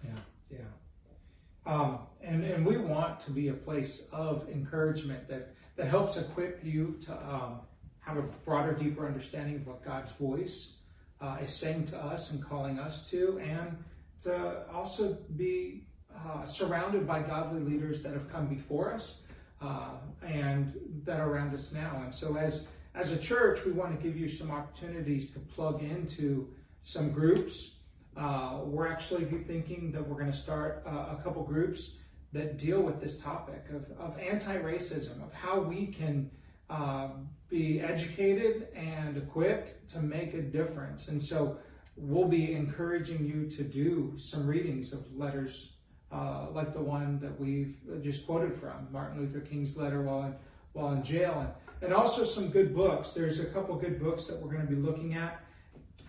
Yeah, 0.04 0.12
yeah. 0.52 1.72
Um, 1.72 2.00
and, 2.22 2.44
and 2.44 2.66
we 2.66 2.78
want 2.78 3.20
to 3.22 3.32
be 3.32 3.50
a 3.50 3.54
place 3.54 4.08
of 4.12 4.50
encouragement 4.50 5.28
that, 5.28 5.54
that 5.76 5.88
helps 5.88 6.18
equip 6.18 6.64
you 6.64 6.98
to 7.02 7.14
um, 7.32 7.60
have 8.00 8.18
a 8.18 8.24
broader, 8.46 8.74
deeper 8.74 9.06
understanding 9.06 9.58
of 9.58 9.68
what 9.68 9.86
God's 9.86 10.12
voice 10.14 10.78
uh, 11.22 11.38
is 11.42 11.54
saying 11.54 11.86
to 11.86 11.98
us 11.98 12.32
and 12.32 12.44
calling 12.44 12.80
us 12.80 13.10
to, 13.12 13.40
and 13.40 13.78
to 14.24 14.64
also 14.74 15.18
be 15.38 15.84
uh, 16.16 16.44
surrounded 16.44 17.08
by 17.08 17.22
godly 17.22 17.62
leaders 17.62 18.02
that 18.04 18.14
have 18.14 18.30
come 18.32 18.48
before 18.48 18.92
us 18.94 19.22
uh, 19.62 19.92
and 20.26 20.74
that 21.04 21.20
are 21.20 21.30
around 21.30 21.54
us 21.54 21.74
now. 21.74 22.02
And 22.04 22.14
so, 22.14 22.36
as 22.36 22.68
as 23.00 23.12
a 23.14 23.18
church, 23.18 23.64
we 23.66 23.72
want 23.72 23.98
to 23.98 24.04
give 24.04 24.18
you 24.18 24.28
some 24.28 24.52
opportunities 24.52 25.32
to 25.32 25.40
plug 25.40 25.82
into 25.82 26.50
some 26.82 27.12
groups. 27.12 27.78
Uh, 28.18 28.60
we're 28.66 28.88
actually 28.88 29.24
thinking 29.24 29.90
that 29.94 30.06
we're 30.06 30.20
going 30.20 30.32
to 30.32 30.38
start 30.38 30.84
uh, 30.86 31.16
a 31.18 31.20
couple 31.24 31.42
groups 31.44 31.96
that 32.34 32.58
deal 32.58 32.82
with 32.82 33.00
this 33.00 33.22
topic 33.22 33.64
of, 33.74 33.90
of 33.98 34.20
anti-racism, 34.20 35.24
of 35.24 35.34
how 35.34 35.62
we 35.62 35.88
can 35.88 36.30
um, 36.70 37.30
be 37.48 37.80
educated 37.80 38.68
and 38.76 39.16
equipped 39.16 39.88
to 39.88 40.02
make 40.02 40.34
a 40.34 40.42
difference. 40.42 41.08
And 41.08 41.24
so 41.24 41.58
we'll 41.96 42.28
be 42.28 42.54
encouraging 42.54 43.26
you 43.26 43.50
to 43.52 43.64
do 43.64 44.14
some 44.18 44.46
readings 44.46 44.92
of 44.92 45.00
letters 45.16 45.76
uh, 46.12 46.48
like 46.52 46.74
the 46.74 46.82
one 46.82 47.20
that 47.20 47.40
we've 47.40 47.78
just 48.02 48.26
quoted 48.26 48.54
from 48.54 48.88
Martin 48.92 49.22
Luther 49.22 49.40
King's 49.40 49.78
letter 49.78 50.02
while 50.02 50.24
in, 50.24 50.36
while 50.74 50.92
in 50.92 51.02
jail. 51.02 51.40
and 51.40 51.50
also 51.94 52.24
some 52.24 52.50
good 52.50 52.76
books. 52.76 53.14
There's 53.14 53.40
a 53.40 53.46
couple 53.46 53.76
good 53.76 54.00
books 54.02 54.26
that 54.26 54.38
we're 54.40 54.52
going 54.52 54.68
to 54.68 54.74
be 54.74 54.82
looking 54.82 55.14
at. 55.14 55.42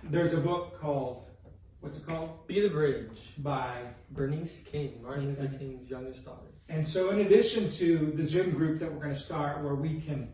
There's 0.05 0.33
a 0.33 0.41
book 0.41 0.81
called, 0.81 1.27
what's 1.81 1.99
it 1.99 2.07
called? 2.07 2.47
Be 2.47 2.61
the 2.61 2.69
Bridge 2.69 3.19
By 3.39 3.83
Bernice 4.11 4.61
King, 4.65 5.00
Martin 5.03 5.29
Luther 5.29 5.57
King's 5.59 5.89
youngest 5.91 6.25
daughter. 6.25 6.50
And 6.69 6.87
so, 6.87 7.11
in 7.11 7.21
addition 7.21 7.71
to 7.73 8.12
the 8.12 8.25
Zoom 8.25 8.50
group 8.50 8.79
that 8.79 8.93
we're 8.93 9.03
going 9.03 9.15
to 9.15 9.21
start, 9.21 9.62
where 9.62 9.75
we 9.75 10.00
can 10.00 10.33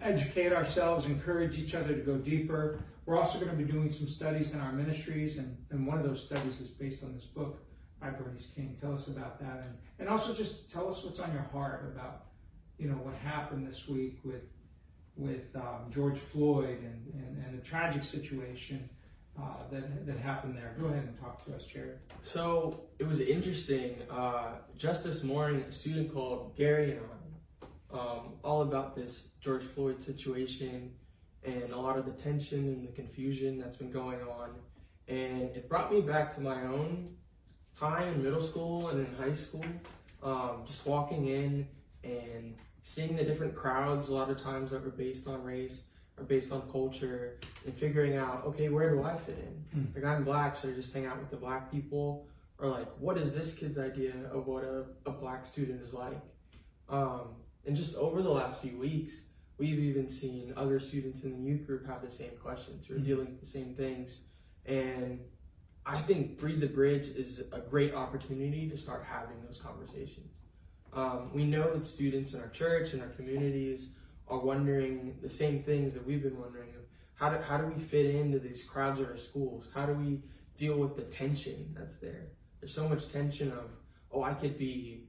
educate 0.00 0.52
ourselves, 0.52 1.06
encourage 1.06 1.58
each 1.58 1.74
other 1.74 1.94
to 1.94 2.00
go 2.00 2.16
deeper, 2.16 2.80
we're 3.04 3.18
also 3.18 3.38
going 3.38 3.50
to 3.50 3.56
be 3.56 3.70
doing 3.70 3.90
some 3.90 4.06
studies 4.06 4.52
in 4.52 4.60
our 4.60 4.72
ministries. 4.72 5.38
And, 5.38 5.56
and 5.70 5.86
one 5.86 5.98
of 5.98 6.04
those 6.04 6.22
studies 6.22 6.60
is 6.60 6.68
based 6.68 7.02
on 7.02 7.14
this 7.14 7.24
book 7.24 7.58
by 8.00 8.10
Bernice 8.10 8.46
King. 8.54 8.76
Tell 8.80 8.94
us 8.94 9.08
about 9.08 9.40
that. 9.40 9.64
And, 9.64 9.76
and 9.98 10.08
also 10.08 10.32
just 10.34 10.70
tell 10.70 10.88
us 10.88 11.04
what's 11.04 11.18
on 11.18 11.32
your 11.32 11.46
heart 11.52 11.92
about, 11.94 12.26
you 12.78 12.88
know, 12.88 12.96
what 12.96 13.14
happened 13.16 13.66
this 13.66 13.88
week 13.88 14.18
with, 14.24 14.42
with 15.16 15.54
um, 15.56 15.90
George 15.90 16.18
Floyd 16.18 16.78
and, 16.80 17.12
and, 17.14 17.44
and 17.44 17.58
the 17.58 17.64
tragic 17.64 18.02
situation 18.02 18.88
uh, 19.38 19.44
that, 19.70 20.06
that 20.06 20.18
happened 20.18 20.56
there. 20.56 20.74
Go 20.78 20.86
ahead 20.86 21.04
and 21.04 21.18
talk 21.18 21.44
to 21.46 21.54
us, 21.54 21.64
Jared. 21.64 21.98
So 22.22 22.84
it 22.98 23.06
was 23.06 23.20
interesting. 23.20 23.96
Uh, 24.10 24.56
just 24.76 25.04
this 25.04 25.22
morning, 25.22 25.62
a 25.68 25.72
student 25.72 26.12
called 26.12 26.56
Gary 26.56 26.92
and 26.92 27.00
I, 27.00 27.98
um, 27.98 28.34
all 28.42 28.62
about 28.62 28.94
this 28.94 29.28
George 29.40 29.62
Floyd 29.62 30.02
situation 30.02 30.92
and 31.44 31.72
a 31.72 31.76
lot 31.76 31.98
of 31.98 32.06
the 32.06 32.12
tension 32.12 32.58
and 32.58 32.86
the 32.86 32.92
confusion 32.92 33.58
that's 33.58 33.76
been 33.76 33.90
going 33.90 34.20
on. 34.22 34.50
And 35.08 35.56
it 35.56 35.68
brought 35.68 35.92
me 35.92 36.00
back 36.00 36.34
to 36.36 36.40
my 36.40 36.62
own 36.62 37.14
time 37.78 38.14
in 38.14 38.22
middle 38.22 38.42
school 38.42 38.88
and 38.88 39.06
in 39.06 39.14
high 39.14 39.34
school. 39.34 39.64
Um, 40.22 40.62
just 40.66 40.86
walking 40.86 41.26
in 41.26 41.66
and 42.04 42.54
seeing 42.82 43.16
the 43.16 43.24
different 43.24 43.54
crowds 43.54 44.08
a 44.08 44.14
lot 44.14 44.28
of 44.30 44.40
times 44.42 44.70
that 44.70 44.82
were 44.84 44.90
based 44.90 45.26
on 45.28 45.42
race 45.42 45.82
or 46.18 46.24
based 46.24 46.52
on 46.52 46.62
culture 46.70 47.38
and 47.64 47.74
figuring 47.74 48.16
out, 48.16 48.42
okay, 48.46 48.68
where 48.68 48.90
do 48.90 49.02
I 49.02 49.16
fit 49.16 49.38
in? 49.38 49.80
Mm. 49.80 49.94
Like 49.94 50.04
I'm 50.04 50.24
black, 50.24 50.56
so 50.56 50.68
I 50.68 50.72
just 50.72 50.92
hang 50.92 51.06
out 51.06 51.18
with 51.18 51.30
the 51.30 51.36
black 51.36 51.70
people. 51.70 52.26
Or 52.58 52.68
like, 52.68 52.88
what 52.98 53.16
is 53.16 53.34
this 53.34 53.54
kid's 53.54 53.78
idea 53.78 54.12
of 54.32 54.46
what 54.46 54.64
a, 54.64 54.84
a 55.06 55.10
black 55.10 55.46
student 55.46 55.82
is 55.82 55.94
like? 55.94 56.20
Um, 56.88 57.36
and 57.66 57.76
just 57.76 57.94
over 57.96 58.22
the 58.22 58.30
last 58.30 58.60
few 58.60 58.76
weeks, 58.76 59.22
we've 59.58 59.78
even 59.78 60.08
seen 60.08 60.52
other 60.56 60.78
students 60.80 61.22
in 61.22 61.32
the 61.32 61.38
youth 61.50 61.66
group 61.66 61.86
have 61.86 62.02
the 62.02 62.10
same 62.10 62.32
questions 62.42 62.90
are 62.90 62.94
Mhm. 62.94 63.04
dealing 63.04 63.26
with 63.26 63.40
the 63.40 63.46
same 63.46 63.74
things. 63.74 64.20
And 64.66 65.20
I 65.86 65.98
think 65.98 66.40
Be 66.40 66.56
the 66.56 66.66
Bridge 66.66 67.08
is 67.16 67.42
a 67.52 67.60
great 67.60 67.94
opportunity 67.94 68.68
to 68.70 68.76
start 68.76 69.04
having 69.04 69.40
those 69.46 69.60
conversations. 69.60 70.32
Um, 70.92 71.30
we 71.32 71.44
know 71.44 71.72
that 71.72 71.86
students 71.86 72.34
in 72.34 72.40
our 72.40 72.48
church 72.48 72.92
and 72.92 73.02
our 73.02 73.08
communities 73.08 73.90
are 74.28 74.38
wondering 74.38 75.16
the 75.22 75.30
same 75.30 75.62
things 75.62 75.94
that 75.94 76.06
we've 76.06 76.22
been 76.22 76.38
wondering 76.38 76.68
of 76.70 76.82
how 77.14 77.30
do, 77.30 77.42
how 77.42 77.56
do 77.56 77.66
we 77.66 77.80
fit 77.80 78.14
into 78.14 78.38
these 78.38 78.64
crowds 78.64 79.00
at 79.00 79.06
our 79.06 79.16
schools? 79.16 79.66
How 79.74 79.86
do 79.86 79.92
we 79.92 80.20
deal 80.56 80.76
with 80.76 80.96
the 80.96 81.02
tension 81.02 81.74
that's 81.78 81.96
there? 81.96 82.26
There's 82.60 82.74
so 82.74 82.88
much 82.88 83.10
tension 83.10 83.50
of, 83.52 83.70
oh, 84.12 84.22
I 84.22 84.34
could 84.34 84.58
be 84.58 85.04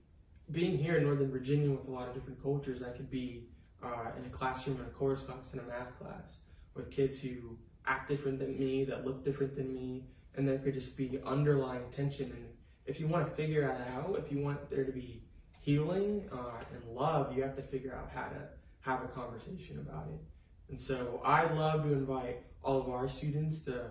being 0.52 0.78
here 0.78 0.98
in 0.98 1.04
Northern 1.04 1.32
Virginia 1.32 1.72
with 1.72 1.88
a 1.88 1.92
lot 1.92 2.08
of 2.08 2.14
different 2.14 2.42
cultures. 2.42 2.82
I 2.82 2.96
could 2.96 3.10
be 3.10 3.48
uh, 3.84 4.12
in 4.18 4.26
a 4.26 4.30
classroom, 4.30 4.78
in 4.78 4.86
a 4.86 4.90
chorus 4.90 5.24
class, 5.24 5.54
in 5.54 5.60
a 5.60 5.64
math 5.64 5.98
class 6.00 6.38
with 6.76 6.92
kids 6.92 7.20
who 7.20 7.58
act 7.86 8.10
different 8.10 8.40
than 8.40 8.58
me, 8.58 8.86
that 8.86 9.06
look 9.06 9.24
different 9.26 9.56
than 9.56 9.74
me, 9.74 10.06
and 10.36 10.48
there 10.48 10.58
could 10.58 10.74
just 10.74 10.96
be 10.96 11.20
underlying 11.26 11.84
tension. 11.92 12.32
And 12.32 12.48
if 12.86 13.00
you 13.00 13.08
want 13.08 13.28
to 13.28 13.34
figure 13.36 13.68
that 13.68 13.88
out, 13.96 14.16
if 14.18 14.32
you 14.32 14.40
want 14.40 14.70
there 14.70 14.86
to 14.86 14.92
be 14.92 15.23
healing 15.64 16.30
uh, 16.32 16.62
and 16.74 16.96
love, 16.96 17.36
you 17.36 17.42
have 17.42 17.56
to 17.56 17.62
figure 17.62 17.96
out 17.96 18.10
how 18.14 18.28
to 18.28 18.48
have 18.82 19.04
a 19.04 19.08
conversation 19.08 19.80
about 19.80 20.08
it. 20.08 20.20
And 20.70 20.80
so 20.80 21.22
I'd 21.24 21.56
love 21.56 21.84
to 21.84 21.94
invite 21.94 22.42
all 22.64 22.82
of 22.82 22.90
our 22.90 23.08
students 23.08 23.62
to 23.62 23.86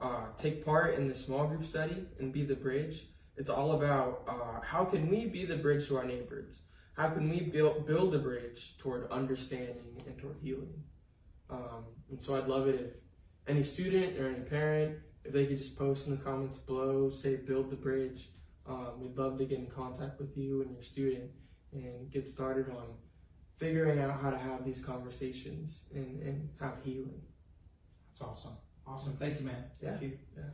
uh, 0.00 0.26
take 0.38 0.64
part 0.64 0.94
in 0.94 1.08
the 1.08 1.14
small 1.14 1.46
group 1.46 1.64
study 1.64 2.06
and 2.18 2.32
be 2.32 2.44
the 2.44 2.54
bridge. 2.54 3.06
It's 3.36 3.50
all 3.50 3.72
about 3.72 4.22
uh, 4.26 4.60
how 4.64 4.84
can 4.84 5.08
we 5.10 5.26
be 5.26 5.44
the 5.44 5.56
bridge 5.56 5.88
to 5.88 5.98
our 5.98 6.04
neighbors? 6.04 6.62
How 6.94 7.08
can 7.10 7.28
we 7.28 7.40
build 7.40 7.86
build 7.86 8.14
a 8.14 8.18
bridge 8.18 8.76
toward 8.78 9.10
understanding 9.10 10.02
and 10.06 10.18
toward 10.18 10.36
healing? 10.42 10.82
Um, 11.48 11.84
and 12.10 12.20
so 12.20 12.36
I'd 12.36 12.48
love 12.48 12.68
it 12.68 12.74
if 12.74 12.90
any 13.46 13.62
student 13.62 14.18
or 14.18 14.28
any 14.28 14.40
parent, 14.40 14.98
if 15.24 15.32
they 15.32 15.46
could 15.46 15.58
just 15.58 15.78
post 15.78 16.06
in 16.06 16.12
the 16.16 16.22
comments 16.22 16.56
below, 16.58 17.10
say 17.10 17.36
build 17.36 17.70
the 17.70 17.76
bridge. 17.76 18.30
Um, 18.68 19.00
we'd 19.00 19.16
love 19.16 19.38
to 19.38 19.44
get 19.44 19.58
in 19.58 19.66
contact 19.66 20.20
with 20.20 20.36
you 20.36 20.62
and 20.62 20.72
your 20.72 20.82
student 20.82 21.30
and 21.72 22.10
get 22.10 22.28
started 22.28 22.68
on 22.70 22.86
figuring 23.56 24.00
out 24.00 24.20
how 24.20 24.30
to 24.30 24.38
have 24.38 24.64
these 24.64 24.80
conversations 24.80 25.80
and, 25.94 26.22
and 26.22 26.48
have 26.60 26.74
healing. 26.82 27.20
That's 28.08 28.22
awesome. 28.22 28.56
Awesome. 28.86 29.12
Thank 29.18 29.40
you, 29.40 29.46
man. 29.46 29.64
Thank 29.82 30.02
you. 30.02 30.18
yeah. 30.36 30.44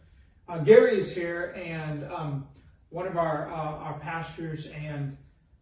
Uh, 0.48 0.58
Gary 0.58 0.98
is 0.98 1.14
here, 1.14 1.54
and 1.56 2.04
um, 2.12 2.46
one 2.90 3.06
of 3.06 3.16
our 3.16 3.48
uh, 3.50 3.54
our 3.54 3.98
pastors. 3.98 4.66
And 4.66 5.16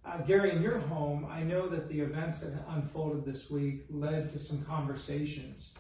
uh, 0.05 0.19
Gary, 0.19 0.51
in 0.51 0.61
your 0.61 0.79
home, 0.79 1.27
I 1.31 1.43
know 1.43 1.69
that 1.69 1.89
the 1.89 2.01
events 2.01 2.41
that 2.41 2.53
unfolded 2.69 3.25
this 3.25 3.51
week 3.51 3.85
led 3.89 4.29
to 4.31 4.39
some 4.39 4.63
conversations. 4.65 5.75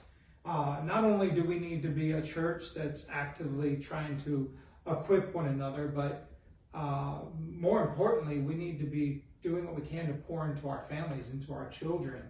Uh, 0.44 0.80
not 0.84 1.04
only 1.04 1.30
do 1.30 1.42
we 1.42 1.58
need 1.58 1.82
to 1.82 1.88
be 1.88 2.12
a 2.12 2.22
church 2.22 2.74
that's 2.74 3.06
actively 3.10 3.76
trying 3.76 4.16
to 4.18 4.50
equip 4.86 5.34
one 5.34 5.46
another, 5.46 5.88
but 5.88 6.33
uh, 6.74 7.20
more 7.36 7.82
importantly, 7.82 8.40
we 8.40 8.54
need 8.54 8.78
to 8.80 8.86
be 8.86 9.24
doing 9.40 9.66
what 9.66 9.76
we 9.76 9.82
can 9.82 10.06
to 10.08 10.14
pour 10.14 10.48
into 10.48 10.68
our 10.68 10.80
families, 10.82 11.30
into 11.30 11.52
our 11.52 11.68
children. 11.68 12.22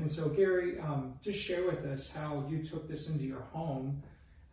And 0.00 0.10
so, 0.10 0.28
Gary, 0.28 0.78
um, 0.78 1.14
just 1.20 1.38
share 1.38 1.66
with 1.66 1.84
us 1.84 2.10
how 2.10 2.46
you 2.48 2.62
took 2.62 2.88
this 2.88 3.08
into 3.08 3.24
your 3.24 3.42
home 3.52 4.02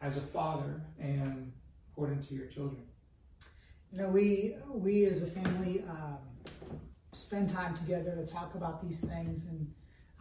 as 0.02 0.18
a 0.18 0.22
father 0.22 0.82
and 1.00 1.52
poured 1.96 2.12
into 2.12 2.34
your 2.34 2.48
children. 2.48 2.82
You 3.92 4.00
know, 4.00 4.10
we 4.10 4.56
we 4.68 5.06
as 5.06 5.22
a 5.22 5.28
family 5.28 5.84
um, 5.90 6.18
spend 7.14 7.50
time 7.50 7.76
together 7.76 8.16
to 8.16 8.26
talk 8.26 8.56
about 8.56 8.86
these 8.86 9.00
things, 9.00 9.46
and 9.46 9.72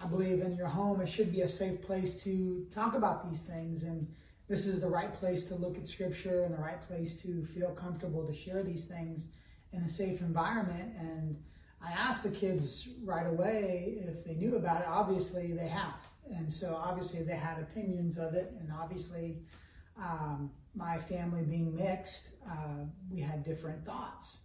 I 0.03 0.07
believe 0.07 0.41
in 0.43 0.55
your 0.57 0.69
home 0.69 1.01
it 1.01 1.09
should 1.09 1.33
be 1.33 1.43
a 1.43 1.49
safe 1.49 1.83
place 1.83 2.17
to 2.25 2.67
talk 2.71 2.95
about 2.95 3.29
these 3.29 3.43
things, 3.43 3.83
and 3.83 4.07
this 4.49 4.67
is 4.67 4.81
the 4.81 4.89
right 4.89 5.13
place 5.15 5.45
to 5.45 5.55
look 5.55 5.77
at 5.77 5.87
Scripture 5.87 6.45
and 6.45 6.55
the 6.55 6.61
right 6.61 6.81
place 6.89 7.17
to 7.23 7.45
feel 7.55 7.71
comfortable 7.71 8.27
to 8.27 8.35
share 8.35 8.63
these 8.63 8.85
things 8.85 9.27
in 9.73 9.83
a 9.83 9.89
safe 9.89 10.21
environment. 10.21 10.95
And 10.99 11.37
I 11.83 11.93
asked 11.93 12.25
the 12.25 12.31
kids 12.31 12.89
right 13.05 13.27
away 13.27 13.99
if 14.01 14.25
they 14.25 14.35
knew 14.35 14.57
about 14.57 14.81
it. 14.81 14.89
Obviously, 14.89 15.53
they 15.53 15.69
have, 15.69 15.95
and 16.35 16.51
so 16.51 16.75
obviously 16.75 17.23
they 17.23 17.37
had 17.37 17.59
opinions 17.59 18.19
of 18.19 18.35
it, 18.35 18.55
and 18.59 18.71
obviously 18.73 19.43
um, 20.03 20.51
my 20.75 20.99
family 20.99 21.43
being 21.43 21.75
mixed, 21.75 22.31
uh, 22.51 22.85
we 23.11 23.21
had 23.21 23.45
different 23.45 23.85
thoughts. 23.85 24.39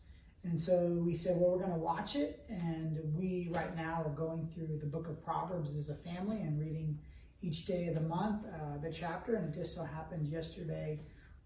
And 0.43 0.60
so 0.60 0.88
we 1.05 1.15
said, 1.15 1.38
well, 1.38 1.51
we're 1.51 1.60
going 1.60 1.72
to 1.72 1.77
watch 1.77 2.15
it. 2.17 2.43
And 2.50 3.00
we 3.15 3.50
right 3.51 3.75
now 3.77 4.03
are 4.05 4.10
going 4.10 4.50
through 4.53 4.79
the 4.79 4.88
book 4.88 5.07
of 5.07 5.24
Proverbs 5.24 5.74
as 5.75 5.89
a 5.89 5.95
family 5.95 6.41
and 6.41 6.60
reading 6.60 7.00
each 7.43 7.65
day 7.65 7.88
of 7.88 7.95
the 7.95 8.01
month 8.01 8.45
uh, 8.55 8.77
the 8.81 8.91
chapter. 8.91 9.35
And 9.35 9.53
it 9.53 9.59
just 9.59 9.75
so 9.75 9.83
happens 9.83 10.29
yesterday 10.29 11.00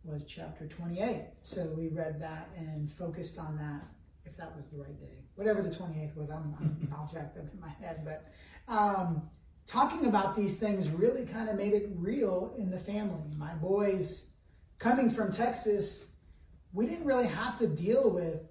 was 0.04 0.24
chapter 0.26 0.68
28. 0.68 1.26
So 1.42 1.74
we 1.76 1.90
read 1.90 2.22
that 2.22 2.50
and 2.56 2.90
focused 2.92 3.38
on 3.38 3.58
that, 3.58 3.86
if 4.26 4.38
that 4.38 4.56
was 4.56 4.66
the 4.72 4.78
right 4.78 5.00
day. 5.00 5.26
Whatever 5.36 5.62
the 5.62 5.70
28th 5.70 6.16
was, 6.16 6.30
I'm, 6.30 6.56
all 6.96 7.10
jacked 7.14 7.38
up 7.38 7.46
in 7.52 7.60
my 7.60 7.70
head. 7.70 8.06
But 8.06 8.32
um, 8.72 9.24
talking 9.66 10.06
about 10.06 10.38
these 10.38 10.58
things 10.58 10.88
really 10.90 11.26
kind 11.26 11.50
of 11.50 11.58
made 11.58 11.74
it 11.74 11.90
real 11.96 12.56
in 12.58 12.70
the 12.70 12.80
family. 12.80 13.34
My 13.36 13.54
boys, 13.56 14.26
coming 14.80 15.10
from 15.10 15.32
Texas, 15.32 16.06
we 16.74 16.86
didn't 16.86 17.06
really 17.06 17.28
have 17.28 17.58
to 17.58 17.68
deal 17.68 18.10
with 18.10 18.42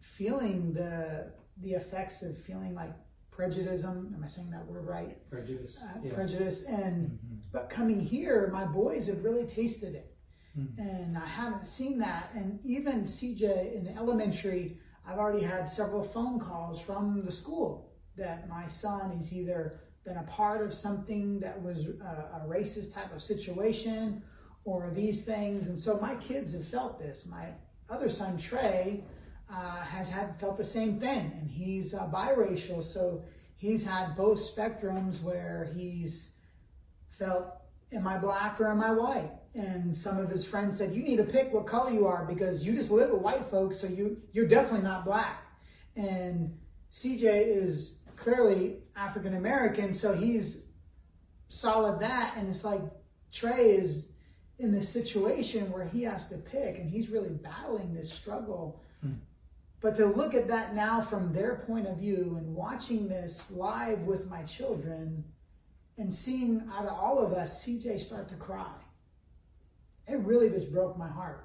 feeling 0.00 0.72
the 0.72 1.32
the 1.60 1.72
effects 1.72 2.22
of 2.22 2.38
feeling 2.38 2.72
like 2.72 2.92
prejudice. 3.42 3.84
Am 3.84 4.20
I 4.22 4.26
saying 4.26 4.50
that 4.50 4.66
word 4.66 4.84
right? 4.84 5.16
Prejudice. 5.30 5.80
Uh, 5.80 5.86
yeah. 6.02 6.12
Prejudice. 6.12 6.64
And 6.64 7.12
Mhm. 7.12 7.38
but 7.52 7.70
coming 7.70 8.00
here, 8.00 8.48
my 8.52 8.64
boys 8.66 9.06
have 9.06 9.22
really 9.24 9.46
tasted 9.46 9.94
it, 9.94 10.12
Mhm. 10.58 10.76
and 10.76 11.16
I 11.16 11.24
haven't 11.24 11.64
seen 11.64 11.98
that. 12.00 12.30
And 12.34 12.58
even 12.64 13.06
CJ 13.06 13.74
in 13.76 13.86
elementary, 13.96 14.80
I've 15.06 15.18
already 15.18 15.44
had 15.44 15.68
several 15.68 16.02
phone 16.02 16.40
calls 16.40 16.80
from 16.80 17.24
the 17.24 17.30
school 17.32 17.92
that 18.16 18.48
my 18.48 18.66
son 18.66 19.12
is 19.12 19.32
either 19.32 19.78
been 20.04 20.16
a 20.16 20.24
part 20.24 20.60
of 20.66 20.74
something 20.74 21.38
that 21.38 21.62
was 21.62 21.86
a, 21.86 22.42
a 22.42 22.46
racist 22.48 22.92
type 22.92 23.14
of 23.14 23.22
situation 23.22 24.20
or 24.64 24.90
these 24.90 25.24
things. 25.24 25.68
And 25.68 25.78
so 25.78 25.98
my 26.00 26.16
kids 26.16 26.54
have 26.54 26.66
felt 26.66 26.98
this. 26.98 27.24
My 27.24 27.54
other 27.88 28.08
son, 28.10 28.36
Trey, 28.36 29.04
uh, 29.50 29.82
has 29.82 30.10
had 30.10 30.38
felt 30.38 30.58
the 30.58 30.64
same 30.64 31.00
thing, 31.00 31.32
and 31.40 31.50
he's 31.50 31.94
uh, 31.94 32.06
biracial. 32.12 32.82
So 32.82 33.22
he's 33.56 33.84
had 33.84 34.16
both 34.16 34.54
spectrums 34.54 35.22
where 35.22 35.70
he's 35.74 36.30
felt, 37.10 37.46
am 37.92 38.06
I 38.06 38.18
black 38.18 38.60
or 38.60 38.68
am 38.68 38.82
I 38.82 38.90
white? 38.90 39.30
And 39.54 39.94
some 39.96 40.18
of 40.18 40.28
his 40.28 40.44
friends 40.44 40.76
said, 40.76 40.94
you 40.94 41.02
need 41.02 41.16
to 41.16 41.24
pick 41.24 41.52
what 41.52 41.66
color 41.66 41.90
you 41.90 42.06
are 42.06 42.24
because 42.24 42.64
you 42.64 42.74
just 42.74 42.90
live 42.90 43.10
with 43.10 43.22
white 43.22 43.50
folks, 43.50 43.80
so 43.80 43.86
you 43.86 44.20
you're 44.32 44.46
definitely 44.46 44.86
not 44.86 45.04
black. 45.04 45.42
And 45.96 46.56
CJ 46.92 47.24
is 47.46 47.94
clearly 48.16 48.76
African 48.96 49.34
American, 49.34 49.92
so 49.92 50.12
he's 50.12 50.62
solid 51.48 52.00
that. 52.00 52.34
And 52.36 52.48
it's 52.48 52.64
like 52.64 52.82
Trey 53.32 53.70
is 53.70 54.08
in 54.58 54.72
this 54.72 54.88
situation 54.88 55.70
where 55.72 55.84
he 55.84 56.02
has 56.02 56.28
to 56.28 56.36
pick 56.36 56.78
and 56.78 56.90
he's 56.90 57.08
really 57.08 57.30
battling 57.30 57.94
this 57.94 58.12
struggle. 58.12 58.82
Hmm. 59.02 59.14
But 59.80 59.96
to 59.96 60.06
look 60.06 60.34
at 60.34 60.48
that 60.48 60.74
now 60.74 61.00
from 61.00 61.32
their 61.32 61.62
point 61.66 61.86
of 61.86 61.98
view 61.98 62.36
and 62.38 62.54
watching 62.54 63.08
this 63.08 63.48
live 63.50 64.00
with 64.02 64.28
my 64.28 64.42
children 64.42 65.24
and 65.96 66.12
seeing 66.12 66.68
out 66.72 66.86
of 66.86 66.98
all 66.98 67.18
of 67.18 67.32
us 67.32 67.64
CJ 67.64 68.00
start 68.00 68.28
to 68.30 68.34
cry, 68.34 68.72
it 70.08 70.18
really 70.20 70.50
just 70.50 70.72
broke 70.72 70.98
my 70.98 71.08
heart. 71.08 71.44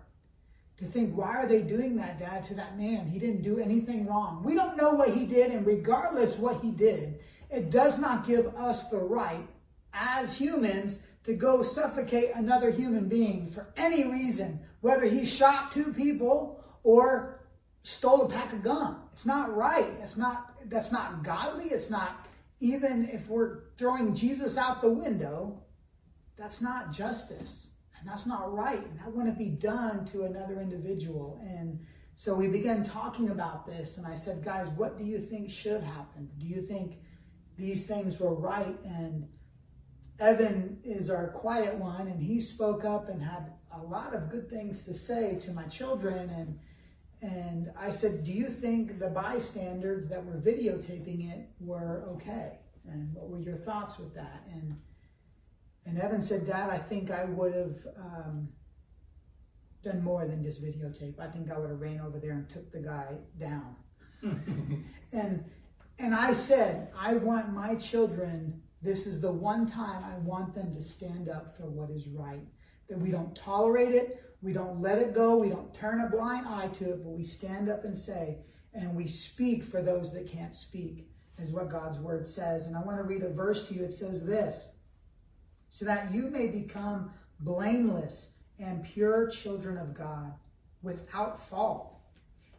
To 0.77 0.85
think, 0.85 1.15
why 1.15 1.37
are 1.37 1.47
they 1.47 1.61
doing 1.61 1.95
that, 1.97 2.19
Dad, 2.19 2.43
to 2.45 2.55
that 2.55 2.77
man? 2.79 3.07
He 3.07 3.19
didn't 3.19 3.43
do 3.43 3.59
anything 3.59 4.07
wrong. 4.07 4.41
We 4.43 4.55
don't 4.55 4.75
know 4.75 4.93
what 4.93 5.09
he 5.09 5.25
did, 5.25 5.51
and 5.51 5.65
regardless 5.65 6.37
what 6.37 6.61
he 6.61 6.71
did, 6.71 7.19
it 7.51 7.69
does 7.69 7.99
not 7.99 8.25
give 8.25 8.47
us 8.55 8.89
the 8.89 8.97
right 8.97 9.47
as 9.93 10.35
humans 10.35 10.99
to 11.25 11.35
go 11.35 11.61
suffocate 11.61 12.31
another 12.33 12.71
human 12.71 13.07
being 13.07 13.51
for 13.51 13.67
any 13.77 14.05
reason, 14.05 14.59
whether 14.81 15.05
he 15.05 15.25
shot 15.25 15.71
two 15.71 15.93
people 15.93 16.63
or 16.83 17.42
stole 17.83 18.23
a 18.23 18.29
pack 18.29 18.53
of 18.53 18.63
gum. 18.63 19.01
It's 19.13 19.25
not 19.25 19.55
right. 19.55 19.93
It's 20.01 20.17
not 20.17 20.55
that's 20.69 20.91
not 20.91 21.23
godly. 21.23 21.65
It's 21.65 21.89
not 21.89 22.25
even 22.59 23.09
if 23.09 23.27
we're 23.27 23.59
throwing 23.77 24.15
Jesus 24.15 24.57
out 24.57 24.81
the 24.81 24.89
window, 24.89 25.61
that's 26.37 26.61
not 26.61 26.91
justice. 26.91 27.67
And 27.99 28.09
that's 28.09 28.25
not 28.25 28.53
right. 28.53 28.85
And 28.85 28.99
that 28.99 29.13
wouldn't 29.13 29.37
be 29.37 29.49
done 29.49 30.05
to 30.07 30.23
another 30.23 30.59
individual. 30.61 31.41
And 31.45 31.79
so 32.15 32.35
we 32.35 32.47
began 32.47 32.83
talking 32.83 33.29
about 33.29 33.65
this, 33.65 33.97
and 33.97 34.05
I 34.05 34.13
said, 34.13 34.43
guys, 34.43 34.67
what 34.77 34.97
do 34.97 35.03
you 35.03 35.19
think 35.19 35.49
should 35.49 35.81
happen? 35.81 36.29
Do 36.37 36.45
you 36.45 36.61
think 36.61 36.99
these 37.57 37.87
things 37.87 38.19
were 38.19 38.35
right? 38.35 38.77
And 38.85 39.27
Evan 40.19 40.79
is 40.83 41.09
our 41.09 41.29
quiet 41.29 41.75
one, 41.75 42.07
and 42.07 42.21
he 42.21 42.39
spoke 42.39 42.85
up 42.85 43.09
and 43.09 43.21
had 43.21 43.51
a 43.73 43.81
lot 43.81 44.13
of 44.13 44.29
good 44.29 44.49
things 44.49 44.83
to 44.83 44.93
say 44.93 45.37
to 45.39 45.51
my 45.51 45.63
children. 45.63 46.29
And 46.29 46.59
and 47.23 47.71
I 47.79 47.89
said, 47.89 48.25
"Do 48.25 48.33
you 48.33 48.49
think 48.49 48.99
the 48.99 49.09
bystanders 49.09 50.09
that 50.09 50.23
were 50.23 50.33
videotaping 50.33 51.31
it 51.31 51.47
were 51.61 52.03
okay? 52.09 52.59
And 52.85 53.13
what 53.13 53.29
were 53.29 53.39
your 53.39 53.55
thoughts 53.55 53.97
with 53.97 54.13
that?" 54.15 54.43
And 54.51 54.77
and 55.85 55.97
Evan 55.97 56.19
said, 56.19 56.45
"Dad, 56.45 56.69
I 56.69 56.77
think 56.77 57.11
I 57.11 57.23
would 57.23 57.53
have 57.55 57.77
um, 57.97 58.49
done 59.83 60.03
more 60.03 60.27
than 60.27 60.43
just 60.43 60.61
videotape. 60.61 61.17
I 61.17 61.27
think 61.27 61.49
I 61.49 61.57
would 61.57 61.69
have 61.69 61.79
ran 61.79 62.01
over 62.01 62.19
there 62.19 62.33
and 62.33 62.49
took 62.49 62.69
the 62.73 62.81
guy 62.81 63.15
down." 63.39 63.75
and 65.13 65.45
and 65.99 66.13
I 66.13 66.33
said, 66.33 66.91
"I 66.97 67.13
want 67.13 67.53
my 67.53 67.75
children." 67.75 68.61
This 68.81 69.07
is 69.07 69.21
the 69.21 69.31
one 69.31 69.65
time 69.65 70.03
I 70.03 70.17
want 70.17 70.53
them 70.53 70.75
to 70.75 70.81
stand 70.81 71.29
up 71.29 71.55
for 71.55 71.69
what 71.69 71.89
is 71.89 72.09
right. 72.09 72.45
That 72.89 72.99
we 72.99 73.11
don't 73.11 73.33
tolerate 73.33 73.95
it, 73.95 74.21
we 74.43 74.51
don't 74.51 74.81
let 74.81 74.99
it 74.99 75.15
go, 75.15 75.37
we 75.37 75.49
don't 75.49 75.73
turn 75.73 76.01
a 76.01 76.09
blind 76.09 76.45
eye 76.45 76.67
to 76.67 76.91
it, 76.91 77.03
but 77.03 77.11
we 77.11 77.23
stand 77.23 77.69
up 77.69 77.85
and 77.85 77.97
say, 77.97 78.37
and 78.73 78.93
we 78.93 79.07
speak 79.07 79.63
for 79.63 79.81
those 79.81 80.11
that 80.13 80.27
can't 80.27 80.53
speak, 80.53 81.09
is 81.39 81.51
what 81.51 81.69
God's 81.69 81.97
word 81.99 82.27
says. 82.27 82.65
And 82.65 82.75
I 82.75 82.81
want 82.81 82.97
to 82.97 83.03
read 83.03 83.23
a 83.23 83.29
verse 83.29 83.67
to 83.67 83.73
you. 83.73 83.83
It 83.83 83.93
says 83.93 84.25
this 84.25 84.69
so 85.69 85.85
that 85.85 86.13
you 86.13 86.29
may 86.29 86.47
become 86.47 87.11
blameless 87.39 88.29
and 88.59 88.83
pure 88.83 89.27
children 89.27 89.77
of 89.77 89.95
God 89.95 90.33
without 90.83 91.47
fault 91.49 91.97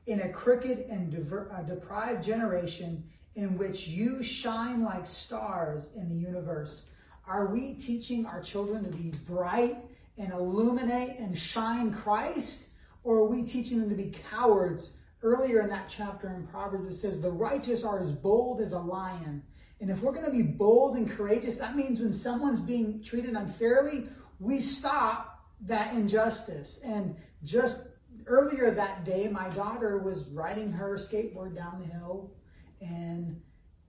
in 0.07 0.23
a 0.23 0.29
crooked 0.31 0.87
and 0.91 1.15
uh, 1.15 1.63
deprived 1.63 2.25
generation 2.25 3.05
in 3.37 3.57
which 3.57 3.89
you 3.89 4.23
shine 4.23 4.83
like 4.83 5.07
stars 5.07 5.91
in 5.97 6.09
the 6.09 6.17
universe. 6.17 6.87
Are 7.27 7.47
we 7.47 7.75
teaching 7.75 8.27
our 8.27 8.43
children 8.43 8.83
to 8.85 8.97
be 8.97 9.13
bright 9.27 9.79
and 10.19 10.33
illuminate 10.33 11.19
and 11.19 11.37
shine 11.37 11.93
Christ? 11.93 12.67
Or 13.03 13.19
are 13.19 13.27
we 13.27 13.43
teaching 13.43 13.81
them 13.81 13.91
to 13.91 13.97
be 13.97 14.15
cowards? 14.31 14.93
Earlier 15.23 15.63
in 15.63 15.71
that 15.71 15.89
chapter 15.89 16.29
in 16.29 16.47
Proverbs, 16.47 16.95
it 16.95 16.99
says, 16.99 17.21
The 17.21 17.31
righteous 17.31 17.85
are 17.85 18.01
as 18.01 18.11
bold 18.11 18.61
as 18.61 18.73
a 18.73 18.79
lion. 18.79 19.43
And 19.81 19.91
if 19.91 20.01
we're 20.01 20.13
going 20.13 20.27
to 20.27 20.31
be 20.31 20.43
bold 20.43 20.97
and 20.97 21.11
courageous, 21.11 21.59
that 21.59 21.77
means 21.77 22.01
when 22.01 22.13
someone's 22.13 22.61
being 22.61 23.03
treated 23.03 23.35
unfairly, 23.35 24.09
we 24.39 24.61
stop 24.61 25.45
that 25.63 25.95
injustice. 25.95 26.81
And 26.85 27.17
just 27.43 27.89
earlier 28.27 28.71
that 28.71 29.05
day, 29.05 29.29
my 29.29 29.49
daughter 29.51 29.99
was 29.99 30.29
riding 30.29 30.71
her 30.73 30.97
skateboard 30.97 31.55
down 31.55 31.81
the 31.81 31.87
hill 31.87 32.31
and 32.81 33.41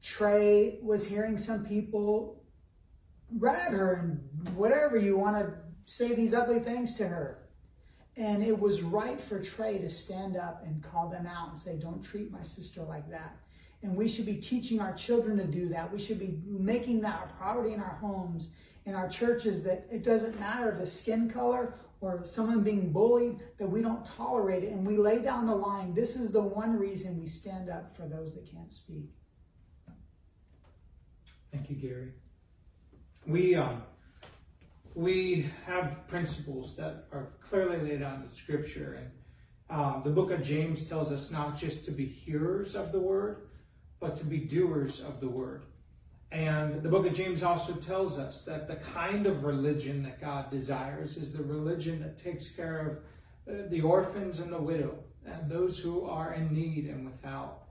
Trey 0.01 0.79
was 0.81 1.05
hearing 1.05 1.37
some 1.37 1.65
people 1.65 2.43
rag 3.39 3.73
her 3.73 3.93
and 3.95 4.55
whatever 4.55 4.97
you 4.97 5.17
want 5.17 5.35
to 5.37 5.53
say 5.85 6.13
these 6.13 6.33
ugly 6.33 6.59
things 6.59 6.95
to 6.95 7.07
her. 7.07 7.39
And 8.17 8.43
it 8.43 8.57
was 8.57 8.81
right 8.81 9.19
for 9.19 9.41
Trey 9.41 9.77
to 9.79 9.89
stand 9.89 10.37
up 10.37 10.63
and 10.65 10.81
call 10.81 11.09
them 11.09 11.27
out 11.27 11.49
and 11.49 11.57
say, 11.57 11.77
Don't 11.77 12.01
treat 12.01 12.31
my 12.31 12.43
sister 12.43 12.81
like 12.83 13.09
that. 13.11 13.35
And 13.83 13.95
we 13.95 14.07
should 14.07 14.25
be 14.25 14.37
teaching 14.37 14.79
our 14.79 14.93
children 14.93 15.37
to 15.37 15.45
do 15.45 15.67
that. 15.69 15.91
We 15.91 15.99
should 15.99 16.19
be 16.19 16.39
making 16.45 17.01
that 17.01 17.29
a 17.29 17.37
priority 17.37 17.73
in 17.73 17.81
our 17.81 17.97
homes, 18.01 18.49
in 18.85 18.95
our 18.95 19.09
churches, 19.09 19.63
that 19.63 19.85
it 19.91 20.03
doesn't 20.03 20.39
matter 20.39 20.71
the 20.71 20.85
skin 20.85 21.29
color 21.29 21.73
or 22.01 22.21
someone 22.25 22.61
being 22.61 22.91
bullied, 22.91 23.39
that 23.57 23.67
we 23.67 23.81
don't 23.81 24.05
tolerate 24.05 24.63
it 24.63 24.71
and 24.71 24.85
we 24.85 24.97
lay 24.97 25.19
down 25.19 25.45
the 25.45 25.55
line. 25.55 25.93
This 25.93 26.15
is 26.15 26.31
the 26.31 26.41
one 26.41 26.77
reason 26.77 27.19
we 27.19 27.27
stand 27.27 27.69
up 27.69 27.95
for 27.95 28.07
those 28.07 28.33
that 28.35 28.49
can't 28.49 28.73
speak. 28.73 29.09
Thank 31.51 31.69
you, 31.69 31.75
Gary. 31.75 32.11
We 33.25 33.55
um, 33.55 33.81
we 34.95 35.45
have 35.65 36.07
principles 36.07 36.75
that 36.77 37.05
are 37.11 37.33
clearly 37.41 37.77
laid 37.77 38.01
out 38.01 38.21
in 38.23 38.29
Scripture, 38.29 38.97
and 38.99 39.11
um, 39.69 40.01
the 40.03 40.09
book 40.09 40.31
of 40.31 40.41
James 40.41 40.87
tells 40.87 41.11
us 41.11 41.31
not 41.31 41.57
just 41.57 41.85
to 41.85 41.91
be 41.91 42.05
hearers 42.05 42.75
of 42.75 42.91
the 42.91 42.99
word, 42.99 43.47
but 43.99 44.15
to 44.15 44.25
be 44.25 44.39
doers 44.39 45.01
of 45.01 45.19
the 45.19 45.27
word. 45.27 45.65
And 46.31 46.81
the 46.81 46.89
book 46.89 47.05
of 47.05 47.13
James 47.13 47.43
also 47.43 47.73
tells 47.73 48.17
us 48.17 48.45
that 48.45 48.67
the 48.67 48.75
kind 48.77 49.27
of 49.27 49.43
religion 49.43 50.03
that 50.03 50.19
God 50.19 50.49
desires 50.49 51.17
is 51.17 51.31
the 51.31 51.43
religion 51.43 52.01
that 52.01 52.17
takes 52.17 52.49
care 52.49 52.79
of 52.79 52.97
uh, 53.47 53.67
the 53.69 53.81
orphans 53.81 54.39
and 54.39 54.51
the 54.51 54.61
widow 54.61 54.97
and 55.25 55.49
those 55.49 55.77
who 55.77 56.05
are 56.05 56.33
in 56.33 56.53
need 56.53 56.87
and 56.87 57.05
without. 57.05 57.63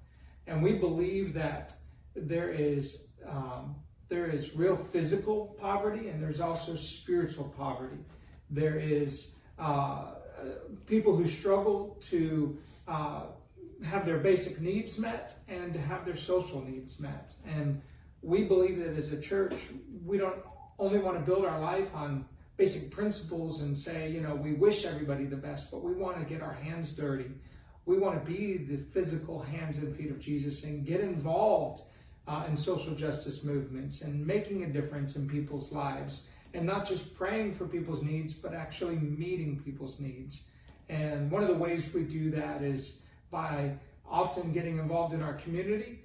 And 0.47 0.63
we 0.63 0.75
believe 0.75 1.35
that 1.35 1.75
there 2.15 2.51
is 2.51 3.07
um, 3.29 3.77
there 4.09 4.27
is 4.27 4.55
real 4.55 4.77
physical 4.77 5.57
poverty 5.61 6.09
and 6.09 6.23
there's 6.23 6.40
also 6.40 6.75
spiritual 6.77 7.53
poverty. 7.57 7.99
There 8.51 8.79
is 8.79 9.33
uh, 9.59 10.12
people 10.87 11.17
who 11.17 11.27
struggle 11.27 11.97
to 12.09 12.59
uh, 12.87 13.23
have 13.85 14.07
their 14.07 14.19
basic 14.19 14.61
needs 14.61 14.99
met 14.99 15.37
and 15.49 15.73
to 15.73 15.81
have 15.81 16.05
their 16.05 16.17
social 16.17 16.62
needs 16.62 17.01
met. 17.01 17.35
And 17.47 17.81
we 18.23 18.45
believe 18.45 18.79
that 18.79 18.97
as 18.97 19.12
a 19.12 19.21
church, 19.21 19.55
we 20.05 20.19
don't 20.19 20.38
only 20.79 20.99
want 20.99 21.19
to 21.19 21.25
build 21.25 21.45
our 21.45 21.61
life 21.61 21.95
on 21.95 22.25
basic 22.57 22.90
principles 22.90 23.62
and 23.62 23.77
say, 23.77 24.11
you 24.11 24.21
know, 24.21 24.35
we 24.35 24.55
wish 24.55 24.85
everybody 24.85 25.25
the 25.25 25.37
best, 25.37 25.71
but 25.71 25.83
we 25.83 25.93
want 25.93 26.19
to 26.19 26.25
get 26.25 26.43
our 26.43 26.53
hands 26.53 26.93
dirty. 26.93 27.31
We 27.87 27.99
want 27.99 28.25
to 28.25 28.31
be 28.31 28.57
the 28.57 28.77
physical 28.77 29.43
hands 29.43 29.79
and 29.79 29.95
feet 29.95 30.11
of 30.11 30.19
Jesus 30.19 30.64
and 30.64 30.87
get 30.87 31.01
involved 31.01 31.83
uh, 32.27 32.45
in 32.49 32.57
social 32.57 32.95
justice 32.95 33.45
movements 33.45 34.03
and 34.03 34.27
making 34.27 34.65
a 34.65 34.67
difference 34.67 35.17
in 35.17 35.29
people's 35.29 35.73
lives 35.73 36.29
and 36.55 36.65
not 36.65 36.87
just 36.87 37.15
praying 37.15 37.53
for 37.53 37.67
people's 37.67 38.03
needs, 38.03 38.35
but 38.35 38.55
actually 38.55 38.97
meeting 38.97 39.61
people's 39.65 39.99
needs. 40.01 40.47
And 40.89 41.31
one 41.31 41.43
of 41.43 41.49
the 41.49 41.55
ways 41.55 41.93
we 41.93 42.05
do 42.05 42.31
that 42.31 42.63
is 42.63 43.03
by 43.31 43.75
often 44.09 44.53
getting 44.53 44.79
involved 44.79 45.13
in 45.13 45.23
our 45.23 45.35
community 45.35 46.01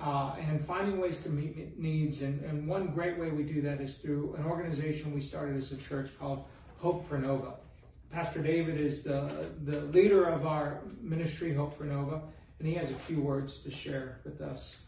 uh, 0.00 0.34
and 0.38 0.62
finding 0.62 1.00
ways 1.00 1.22
to 1.22 1.30
meet 1.30 1.78
needs. 1.78 2.22
And, 2.22 2.42
and 2.44 2.66
one 2.66 2.88
great 2.88 3.18
way 3.18 3.30
we 3.30 3.44
do 3.44 3.62
that 3.62 3.80
is 3.80 3.94
through 3.94 4.34
an 4.38 4.44
organization 4.44 5.14
we 5.14 5.20
started 5.20 5.56
as 5.56 5.72
a 5.72 5.76
church 5.76 6.18
called 6.18 6.44
Hope 6.78 7.04
for 7.04 7.18
Nova. 7.18 7.54
Pastor 8.10 8.42
David 8.42 8.78
is 8.78 9.02
the, 9.02 9.48
the 9.64 9.80
leader 9.86 10.24
of 10.24 10.46
our 10.46 10.80
ministry, 11.00 11.52
Hope 11.52 11.76
for 11.76 11.84
Nova, 11.84 12.20
and 12.58 12.68
he 12.68 12.74
has 12.74 12.90
a 12.90 12.94
few 12.94 13.20
words 13.20 13.58
to 13.58 13.70
share 13.70 14.20
with 14.24 14.40
us 14.40 14.78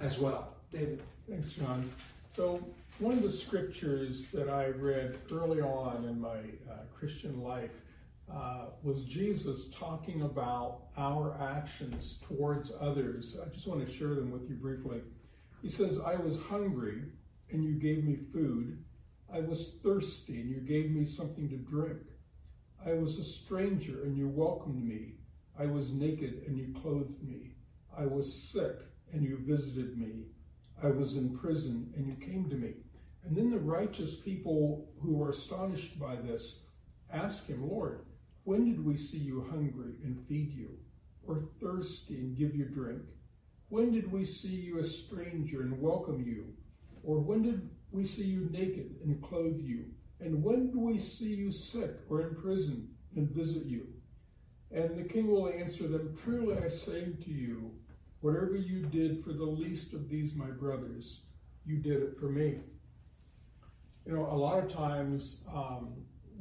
as 0.00 0.18
well. 0.18 0.54
David. 0.72 1.02
Thanks, 1.28 1.50
John. 1.50 1.88
So, 2.34 2.64
one 2.98 3.14
of 3.14 3.22
the 3.22 3.30
scriptures 3.30 4.26
that 4.34 4.48
I 4.48 4.68
read 4.68 5.16
early 5.32 5.60
on 5.60 6.04
in 6.04 6.20
my 6.20 6.38
uh, 6.70 6.84
Christian 6.94 7.40
life 7.40 7.80
uh, 8.32 8.66
was 8.82 9.04
Jesus 9.04 9.68
talking 9.70 10.22
about 10.22 10.82
our 10.96 11.36
actions 11.40 12.20
towards 12.28 12.72
others. 12.80 13.38
I 13.44 13.48
just 13.48 13.66
want 13.66 13.84
to 13.84 13.92
share 13.92 14.14
them 14.14 14.30
with 14.30 14.48
you 14.48 14.54
briefly. 14.54 15.00
He 15.62 15.68
says, 15.68 15.98
I 15.98 16.14
was 16.16 16.38
hungry 16.38 17.02
and 17.50 17.64
you 17.64 17.72
gave 17.72 18.04
me 18.04 18.16
food. 18.32 18.82
I 19.32 19.40
was 19.40 19.78
thirsty 19.82 20.40
and 20.40 20.50
you 20.50 20.60
gave 20.60 20.90
me 20.90 21.04
something 21.04 21.48
to 21.48 21.56
drink. 21.56 22.02
I 22.84 22.92
was 22.92 23.18
a 23.18 23.24
stranger 23.24 24.02
and 24.04 24.16
you 24.16 24.28
welcomed 24.28 24.84
me. 24.84 25.14
I 25.58 25.66
was 25.66 25.90
naked 25.90 26.44
and 26.46 26.56
you 26.56 26.74
clothed 26.80 27.22
me. 27.22 27.52
I 27.96 28.06
was 28.06 28.32
sick 28.32 28.78
and 29.12 29.22
you 29.22 29.38
visited 29.38 29.98
me. 29.98 30.24
I 30.82 30.88
was 30.88 31.16
in 31.16 31.36
prison, 31.36 31.92
and 31.96 32.06
you 32.06 32.14
came 32.14 32.48
to 32.48 32.56
me. 32.56 32.74
And 33.24 33.36
then 33.36 33.50
the 33.50 33.58
righteous 33.58 34.16
people 34.16 34.88
who 35.00 35.14
were 35.14 35.30
astonished 35.30 35.98
by 35.98 36.16
this 36.16 36.60
ask 37.12 37.46
him, 37.46 37.68
Lord, 37.68 38.06
when 38.44 38.64
did 38.64 38.84
we 38.84 38.96
see 38.96 39.18
you 39.18 39.46
hungry 39.50 39.94
and 40.02 40.26
feed 40.26 40.52
you, 40.52 40.70
or 41.26 41.44
thirsty 41.60 42.18
and 42.18 42.36
give 42.36 42.54
you 42.54 42.64
drink? 42.64 43.02
When 43.68 43.92
did 43.92 44.10
we 44.10 44.24
see 44.24 44.48
you 44.48 44.78
a 44.78 44.84
stranger 44.84 45.62
and 45.62 45.80
welcome 45.80 46.24
you? 46.24 46.54
Or 47.02 47.20
when 47.20 47.42
did 47.42 47.68
we 47.92 48.04
see 48.04 48.24
you 48.24 48.48
naked 48.50 48.96
and 49.04 49.22
clothe 49.22 49.60
you? 49.60 49.84
And 50.20 50.42
when 50.42 50.66
did 50.66 50.76
we 50.76 50.98
see 50.98 51.34
you 51.34 51.52
sick 51.52 51.96
or 52.08 52.22
in 52.22 52.34
prison 52.34 52.88
and 53.16 53.30
visit 53.30 53.66
you? 53.66 53.86
And 54.72 54.96
the 54.96 55.04
king 55.04 55.28
will 55.28 55.48
answer 55.50 55.88
them, 55.88 56.16
Truly 56.22 56.56
I 56.58 56.68
say 56.68 57.12
to 57.12 57.30
you, 57.30 57.72
whatever 58.20 58.56
you 58.56 58.82
did 58.86 59.24
for 59.24 59.32
the 59.32 59.44
least 59.44 59.92
of 59.92 60.08
these 60.08 60.34
my 60.34 60.50
brothers, 60.50 61.20
you 61.64 61.76
did 61.76 62.02
it 62.02 62.18
for 62.18 62.26
me. 62.26 62.58
You 64.06 64.14
know, 64.14 64.26
a 64.26 64.36
lot 64.36 64.62
of 64.62 64.72
times 64.72 65.42
um, 65.52 65.92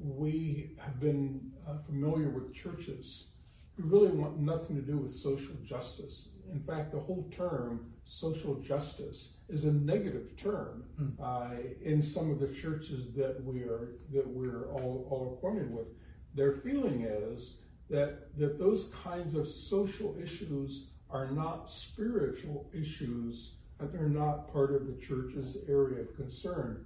we 0.02 0.72
have 0.80 1.00
been 1.00 1.52
uh, 1.68 1.78
familiar 1.86 2.30
with 2.30 2.54
churches 2.54 3.32
who 3.76 3.84
really 3.84 4.10
want 4.10 4.40
nothing 4.40 4.76
to 4.76 4.82
do 4.82 4.98
with 4.98 5.14
social 5.14 5.56
justice. 5.66 6.30
In 6.52 6.60
fact, 6.60 6.92
the 6.92 7.00
whole 7.00 7.30
term 7.36 7.92
social 8.06 8.56
justice 8.56 9.34
is 9.50 9.66
a 9.66 9.72
negative 9.72 10.36
term 10.36 10.84
mm. 11.00 11.14
uh, 11.22 11.56
in 11.84 12.02
some 12.02 12.32
of 12.32 12.40
the 12.40 12.48
churches 12.48 13.14
that 13.16 13.44
we 13.44 13.62
are 13.62 13.96
that 14.12 14.28
we're 14.28 14.72
all, 14.72 15.08
all 15.10 15.34
acquainted 15.34 15.72
with. 15.72 15.88
Their 16.34 16.54
feeling 16.54 17.04
is 17.04 17.60
that 17.90 18.36
that 18.38 18.58
those 18.58 18.92
kinds 19.04 19.36
of 19.36 19.48
social 19.48 20.16
issues 20.22 20.88
are 21.10 21.32
not 21.32 21.70
spiritual 21.70 22.70
issues, 22.74 23.56
that 23.80 23.92
they're 23.92 24.10
not 24.10 24.52
part 24.52 24.74
of 24.74 24.88
the 24.88 25.02
church's 25.02 25.58
area 25.68 26.02
of 26.02 26.16
concern. 26.16 26.86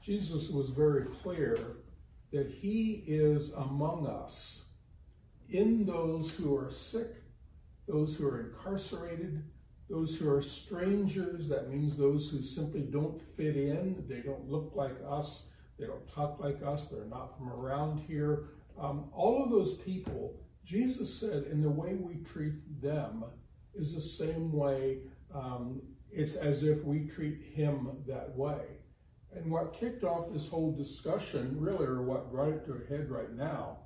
Jesus 0.00 0.50
was 0.50 0.70
very 0.70 1.06
clear 1.22 1.78
that 2.32 2.50
he 2.50 3.04
is 3.06 3.52
among 3.52 4.06
us 4.06 4.66
in 5.50 5.86
those 5.86 6.32
who 6.34 6.56
are 6.56 6.70
sick, 6.70 7.16
those 7.88 8.14
who 8.14 8.26
are 8.26 8.40
incarcerated, 8.40 9.42
those 9.88 10.16
who 10.16 10.28
are 10.28 10.42
strangers, 10.42 11.48
that 11.48 11.70
means 11.70 11.96
those 11.96 12.28
who 12.28 12.42
simply 12.42 12.80
don't 12.82 13.20
fit 13.36 13.56
in, 13.56 14.04
they 14.08 14.20
don't 14.20 14.48
look 14.50 14.72
like 14.74 14.96
us, 15.08 15.48
they 15.78 15.86
don't 15.86 16.12
talk 16.12 16.40
like 16.40 16.60
us, 16.64 16.86
they're 16.86 17.04
not 17.04 17.36
from 17.36 17.50
around 17.50 18.00
here. 18.00 18.48
Um, 18.78 19.08
all 19.14 19.42
of 19.42 19.50
those 19.50 19.74
people, 19.78 20.34
Jesus 20.66 21.14
said, 21.14 21.44
in 21.44 21.62
the 21.62 21.70
way 21.70 21.94
we 21.94 22.16
treat 22.24 22.82
them 22.82 23.24
is 23.74 23.94
the 23.94 24.00
same 24.00 24.52
way, 24.52 24.98
um, 25.32 25.80
it's 26.10 26.34
as 26.34 26.64
if 26.64 26.82
we 26.82 27.06
treat 27.06 27.40
him 27.40 27.90
that 28.08 28.34
way. 28.36 28.62
And 29.34 29.50
what 29.50 29.74
kicked 29.74 30.02
off 30.02 30.32
this 30.32 30.48
whole 30.48 30.72
discussion, 30.72 31.56
really, 31.60 31.86
or 31.86 32.02
what 32.02 32.32
brought 32.32 32.48
it 32.48 32.66
to 32.66 32.72
a 32.72 32.88
head 32.88 33.10
right 33.10 33.32
now, 33.32 33.78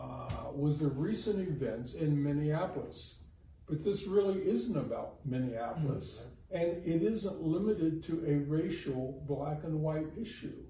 uh, 0.00 0.50
was 0.52 0.78
the 0.78 0.88
recent 0.88 1.46
events 1.46 1.94
in 1.94 2.22
Minneapolis. 2.22 3.20
But 3.66 3.84
this 3.84 4.06
really 4.06 4.40
isn't 4.48 4.76
about 4.76 5.24
Minneapolis, 5.26 6.26
mm-hmm. 6.52 6.56
and 6.56 6.86
it 6.86 7.02
isn't 7.02 7.42
limited 7.42 8.02
to 8.04 8.24
a 8.26 8.36
racial 8.50 9.22
black 9.26 9.64
and 9.64 9.80
white 9.80 10.08
issue. 10.20 10.62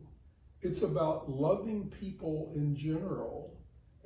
It's 0.63 0.83
about 0.83 1.31
loving 1.31 1.91
people 1.91 2.53
in 2.57 2.75
general, 2.75 3.57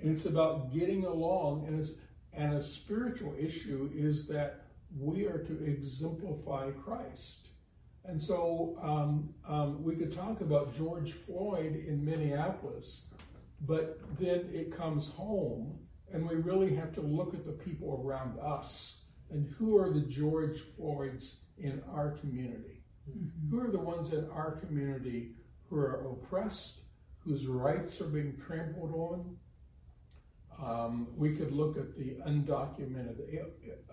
and 0.01 0.15
it's 0.15 0.27
about 0.27 0.73
getting 0.73 1.05
along, 1.05 1.67
and 1.67 1.81
it's 1.81 1.93
and 2.33 2.55
a 2.55 2.63
spiritual 2.63 3.35
issue 3.39 3.91
is 3.95 4.27
that 4.29 4.67
we 4.97 5.27
are 5.27 5.39
to 5.39 5.65
exemplify 5.65 6.71
Christ. 6.71 7.49
And 8.05 8.23
so 8.23 8.79
um, 8.83 9.35
um, 9.47 9.83
we 9.83 9.97
could 9.97 10.13
talk 10.13 10.41
about 10.41 10.77
George 10.77 11.13
Floyd 11.13 11.85
in 11.87 12.05
Minneapolis, 12.05 13.09
but 13.67 14.01
then 14.19 14.49
it 14.53 14.75
comes 14.75 15.11
home, 15.11 15.79
and 16.13 16.27
we 16.29 16.37
really 16.37 16.75
have 16.75 16.95
to 16.95 17.01
look 17.01 17.35
at 17.35 17.45
the 17.45 17.53
people 17.53 18.03
around 18.05 18.39
us 18.39 19.03
and 19.31 19.49
who 19.59 19.77
are 19.77 19.93
the 19.93 20.01
George 20.01 20.61
Floyds 20.77 21.41
in 21.59 21.83
our 21.93 22.13
community? 22.13 22.83
Mm-hmm. 23.11 23.51
Who 23.51 23.61
are 23.61 23.71
the 23.71 23.79
ones 23.79 24.13
in 24.13 24.29
our 24.31 24.53
community 24.53 25.33
who 25.69 25.77
are 25.77 26.07
oppressed, 26.11 26.81
whose 27.19 27.47
rights 27.47 28.01
are 28.01 28.07
being 28.07 28.37
trampled 28.39 28.95
on? 28.95 29.37
Um, 30.62 31.09
we 31.16 31.37
could 31.37 31.53
look 31.53 31.77
at 31.77 31.97
the 31.97 32.16
undocumented 32.27 33.21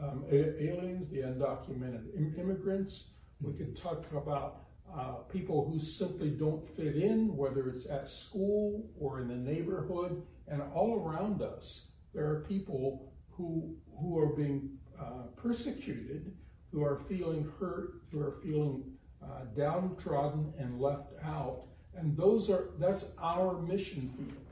um, 0.02 0.26
aliens, 0.32 1.10
the 1.10 1.20
undocumented 1.20 2.40
immigrants, 2.40 3.10
we 3.42 3.54
could 3.54 3.78
talk 3.78 4.06
about 4.14 4.62
uh, 4.94 5.16
people 5.30 5.70
who 5.70 5.80
simply 5.80 6.30
don't 6.30 6.68
fit 6.76 6.96
in, 6.96 7.36
whether 7.36 7.70
it's 7.70 7.90
at 7.90 8.10
school 8.10 8.90
or 8.98 9.20
in 9.22 9.28
the 9.28 9.36
neighborhood, 9.36 10.24
and 10.48 10.62
all 10.74 10.96
around 10.96 11.42
us, 11.42 11.88
there 12.14 12.26
are 12.26 12.46
people 12.48 13.12
who 13.30 13.76
who 14.00 14.18
are 14.18 14.36
being 14.36 14.78
uh, 15.00 15.24
persecuted, 15.36 16.34
who 16.72 16.84
are 16.84 17.02
feeling 17.10 17.52
hurt, 17.60 18.02
who 18.12 18.20
are 18.20 18.38
feeling 18.44 18.84
uh, 19.24 19.46
downtrodden 19.58 20.54
and 20.58 20.80
left 20.80 21.14
out, 21.24 21.64
and 21.96 22.16
those 22.16 22.50
are 22.50 22.70
that's 22.80 23.08
our 23.22 23.62
mission 23.62 24.14
field, 24.16 24.46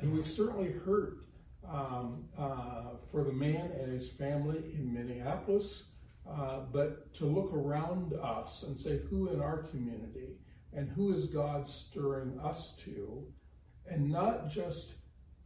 and 0.00 0.12
we 0.12 0.22
certainly 0.22 0.72
hurt 0.72 1.18
um, 1.70 2.24
uh, 2.38 2.96
for 3.10 3.24
the 3.24 3.32
man 3.32 3.70
and 3.80 3.92
his 3.92 4.08
family 4.08 4.58
in 4.74 4.92
Minneapolis. 4.92 5.92
Uh, 6.28 6.60
but 6.72 7.12
to 7.14 7.24
look 7.24 7.52
around 7.54 8.12
us 8.14 8.62
and 8.64 8.78
say, 8.78 9.00
who 9.08 9.30
in 9.30 9.40
our 9.40 9.62
community 9.62 10.36
and 10.74 10.90
who 10.90 11.14
is 11.14 11.26
God 11.26 11.66
stirring 11.66 12.38
us 12.40 12.76
to? 12.84 13.24
And 13.90 14.10
not 14.10 14.50
just 14.50 14.94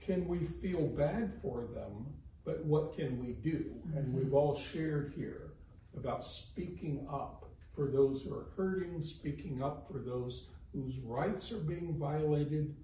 can 0.05 0.27
we 0.27 0.45
feel 0.45 0.89
bad 0.89 1.33
for 1.41 1.69
them, 1.73 2.07
but 2.45 2.65
what 2.65 2.97
can 2.97 3.25
we 3.25 3.35
do? 3.35 3.65
Mm-hmm. 3.89 3.99
And 3.99 4.15
we've 4.15 4.35
all 4.35 4.59
shared 4.59 5.13
here 5.15 5.53
about 5.97 6.25
speaking 6.25 7.07
up 7.11 7.49
for 7.75 7.87
those 7.87 8.23
who 8.23 8.35
are 8.35 8.51
hurting, 8.57 9.03
speaking 9.03 9.63
up 9.63 9.87
for 9.91 9.99
those 9.99 10.49
whose 10.73 10.99
rights 11.05 11.53
are 11.53 11.59
being 11.59 11.97
violated. 11.97 12.75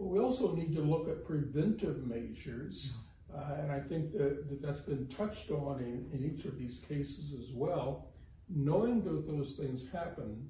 But 0.00 0.06
we 0.06 0.18
also 0.18 0.56
need 0.56 0.74
to 0.76 0.80
look 0.80 1.10
at 1.10 1.26
preventive 1.26 2.06
measures 2.06 2.94
uh, 3.36 3.54
and 3.60 3.70
I 3.70 3.80
think 3.80 4.12
that, 4.12 4.48
that 4.48 4.62
that's 4.62 4.80
been 4.80 5.06
touched 5.08 5.50
on 5.50 5.78
in, 5.80 6.08
in 6.12 6.24
each 6.24 6.46
of 6.46 6.58
these 6.58 6.82
cases 6.88 7.34
as 7.38 7.52
well. 7.52 8.08
Knowing 8.48 9.04
that 9.04 9.26
those 9.28 9.52
things 9.52 9.84
happen, 9.92 10.48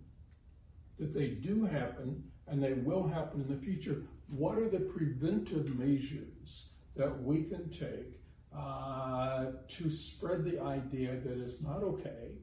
that 0.99 1.13
they 1.13 1.29
do 1.29 1.65
happen, 1.65 2.23
and 2.47 2.63
they 2.63 2.75
will 2.75 3.07
happen 3.07 3.43
in 3.43 3.49
the 3.49 3.61
future, 3.61 4.05
what 4.29 4.57
are 4.57 4.69
the 4.69 4.81
preventive 4.81 5.79
measures 5.79 6.69
that 6.97 7.23
we 7.23 7.43
can 7.43 7.69
take 7.71 8.21
uh, 8.57 9.47
to 9.69 9.91
spread 9.91 10.45
the 10.45 10.61
idea 10.63 11.17
that 11.25 11.39
it's 11.39 11.61
not 11.61 11.83
okay? 11.83 12.37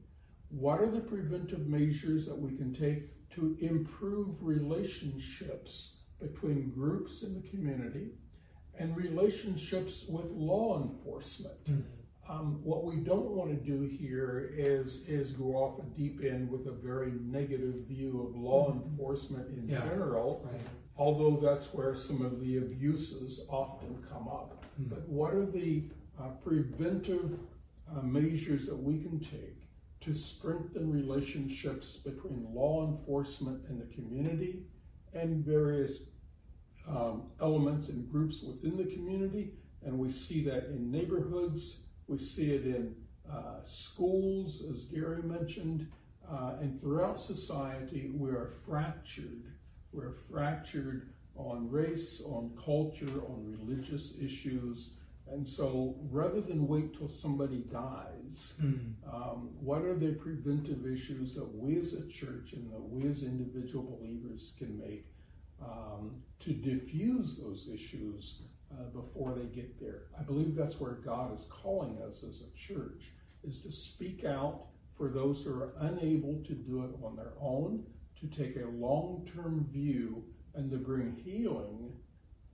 What 0.50 0.80
are 0.80 0.90
the 0.90 1.00
preventive 1.00 1.66
measures 1.66 2.26
that 2.26 2.38
we 2.38 2.54
can 2.56 2.74
take 2.74 3.30
to 3.30 3.56
improve 3.60 4.36
relationships 4.40 5.97
between 6.20 6.70
groups 6.70 7.22
in 7.22 7.34
the 7.34 7.48
community? 7.48 8.10
and 8.78 8.96
relationships 8.96 10.04
with 10.08 10.26
law 10.30 10.82
enforcement. 10.82 11.64
Mm-hmm. 11.64 11.80
Um, 12.30 12.60
what 12.62 12.84
we 12.84 12.96
don't 12.96 13.30
want 13.30 13.50
to 13.50 13.56
do 13.56 13.84
here 13.84 14.52
is 14.54 15.02
is 15.08 15.32
go 15.32 15.54
off 15.56 15.78
a 15.78 15.98
deep 15.98 16.20
end 16.22 16.50
with 16.50 16.66
a 16.66 16.72
very 16.72 17.12
negative 17.22 17.86
view 17.88 18.28
of 18.28 18.36
law 18.38 18.68
mm-hmm. 18.68 18.90
enforcement 18.90 19.48
in 19.56 19.66
yeah. 19.66 19.80
general, 19.80 20.46
right. 20.50 20.60
although 20.98 21.40
that's 21.42 21.72
where 21.72 21.94
some 21.94 22.24
of 22.24 22.40
the 22.40 22.58
abuses 22.58 23.46
often 23.48 24.04
come 24.12 24.28
up. 24.28 24.62
Mm-hmm. 24.78 24.90
But 24.90 25.08
what 25.08 25.32
are 25.32 25.46
the 25.46 25.84
uh, 26.20 26.28
preventive 26.44 27.38
uh, 27.90 28.02
measures 28.02 28.66
that 28.66 28.76
we 28.76 28.98
can 28.98 29.18
take 29.20 29.62
to 30.02 30.12
strengthen 30.12 30.92
relationships 30.92 31.96
between 31.96 32.46
law 32.52 32.86
enforcement 32.86 33.62
and 33.70 33.80
the 33.80 33.94
community 33.94 34.64
and 35.14 35.44
various 35.44 36.02
um, 36.88 37.24
elements 37.40 37.88
and 37.88 38.10
groups 38.10 38.42
within 38.42 38.76
the 38.76 38.84
community, 38.84 39.52
and 39.84 39.98
we 39.98 40.10
see 40.10 40.42
that 40.44 40.66
in 40.66 40.90
neighborhoods, 40.90 41.82
we 42.06 42.18
see 42.18 42.52
it 42.52 42.64
in 42.64 42.94
uh, 43.30 43.60
schools, 43.64 44.64
as 44.70 44.84
Gary 44.84 45.22
mentioned, 45.22 45.86
uh, 46.30 46.54
and 46.60 46.80
throughout 46.80 47.20
society, 47.20 48.10
we 48.14 48.30
are 48.30 48.50
fractured. 48.66 49.44
We're 49.92 50.14
fractured 50.30 51.08
on 51.36 51.70
race, 51.70 52.20
on 52.24 52.50
culture, 52.62 53.22
on 53.28 53.56
religious 53.58 54.14
issues. 54.20 54.94
And 55.30 55.48
so 55.48 55.96
rather 56.10 56.40
than 56.40 56.66
wait 56.66 56.96
till 56.96 57.08
somebody 57.08 57.64
dies, 57.70 58.58
mm. 58.62 58.92
um, 59.12 59.50
what 59.60 59.82
are 59.82 59.94
the 59.94 60.12
preventive 60.12 60.86
issues 60.86 61.34
that 61.34 61.54
we 61.54 61.78
as 61.80 61.92
a 61.94 62.06
church 62.08 62.52
and 62.54 62.70
that 62.72 62.82
we 62.82 63.08
as 63.08 63.22
individual 63.22 63.98
believers 63.98 64.54
can 64.58 64.78
make 64.78 65.06
um, 65.62 66.12
to 66.40 66.52
diffuse 66.52 67.36
those 67.36 67.68
issues 67.72 68.42
uh, 68.72 68.84
before 68.84 69.34
they 69.34 69.46
get 69.46 69.80
there. 69.80 70.02
I 70.18 70.22
believe 70.22 70.54
that's 70.54 70.80
where 70.80 70.92
God 70.92 71.34
is 71.34 71.46
calling 71.50 71.98
us 72.06 72.22
as 72.22 72.42
a 72.42 72.56
church, 72.56 73.12
is 73.44 73.60
to 73.60 73.72
speak 73.72 74.24
out 74.24 74.66
for 74.96 75.08
those 75.08 75.42
who 75.42 75.52
are 75.52 75.72
unable 75.80 76.42
to 76.44 76.52
do 76.52 76.84
it 76.84 76.90
on 77.04 77.16
their 77.16 77.32
own, 77.40 77.84
to 78.20 78.26
take 78.26 78.56
a 78.56 78.68
long 78.68 79.28
term 79.34 79.66
view 79.72 80.24
and 80.54 80.70
to 80.70 80.76
bring 80.76 81.14
healing 81.24 81.92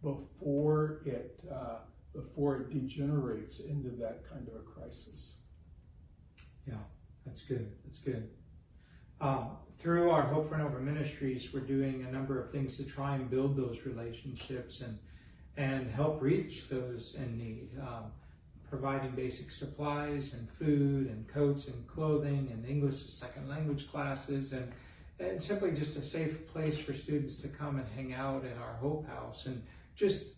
before 0.02 1.00
it, 1.06 1.40
uh, 1.50 1.78
before 2.14 2.56
it 2.56 2.70
degenerates 2.70 3.60
into 3.60 3.90
that 3.90 4.28
kind 4.30 4.46
of 4.48 4.54
a 4.54 4.58
crisis. 4.60 5.38
Yeah, 6.66 6.74
that's 7.26 7.42
good. 7.42 7.72
That's 7.84 7.98
good. 7.98 8.30
Um, 9.20 9.56
through 9.78 10.10
our 10.10 10.22
Hope 10.22 10.48
for 10.48 10.56
Nova 10.56 10.80
Ministries, 10.80 11.52
we're 11.52 11.60
doing 11.60 12.04
a 12.08 12.12
number 12.12 12.40
of 12.40 12.50
things 12.50 12.76
to 12.76 12.84
try 12.84 13.16
and 13.16 13.28
build 13.28 13.56
those 13.56 13.84
relationships 13.84 14.80
and 14.80 14.98
and 15.56 15.88
help 15.88 16.20
reach 16.20 16.68
those 16.68 17.14
in 17.14 17.38
need. 17.38 17.68
Um, 17.80 18.10
providing 18.68 19.12
basic 19.12 19.52
supplies 19.52 20.34
and 20.34 20.50
food 20.50 21.06
and 21.06 21.28
coats 21.28 21.68
and 21.68 21.86
clothing 21.86 22.48
and 22.52 22.66
English 22.66 22.94
as 22.94 23.12
second 23.12 23.48
language 23.48 23.88
classes 23.88 24.52
and 24.52 24.72
and 25.20 25.40
simply 25.40 25.70
just 25.70 25.96
a 25.96 26.02
safe 26.02 26.48
place 26.48 26.76
for 26.76 26.92
students 26.92 27.38
to 27.38 27.46
come 27.46 27.78
and 27.78 27.86
hang 27.94 28.12
out 28.14 28.44
at 28.44 28.56
our 28.58 28.74
Hope 28.74 29.06
House 29.06 29.46
and 29.46 29.62
just 29.94 30.34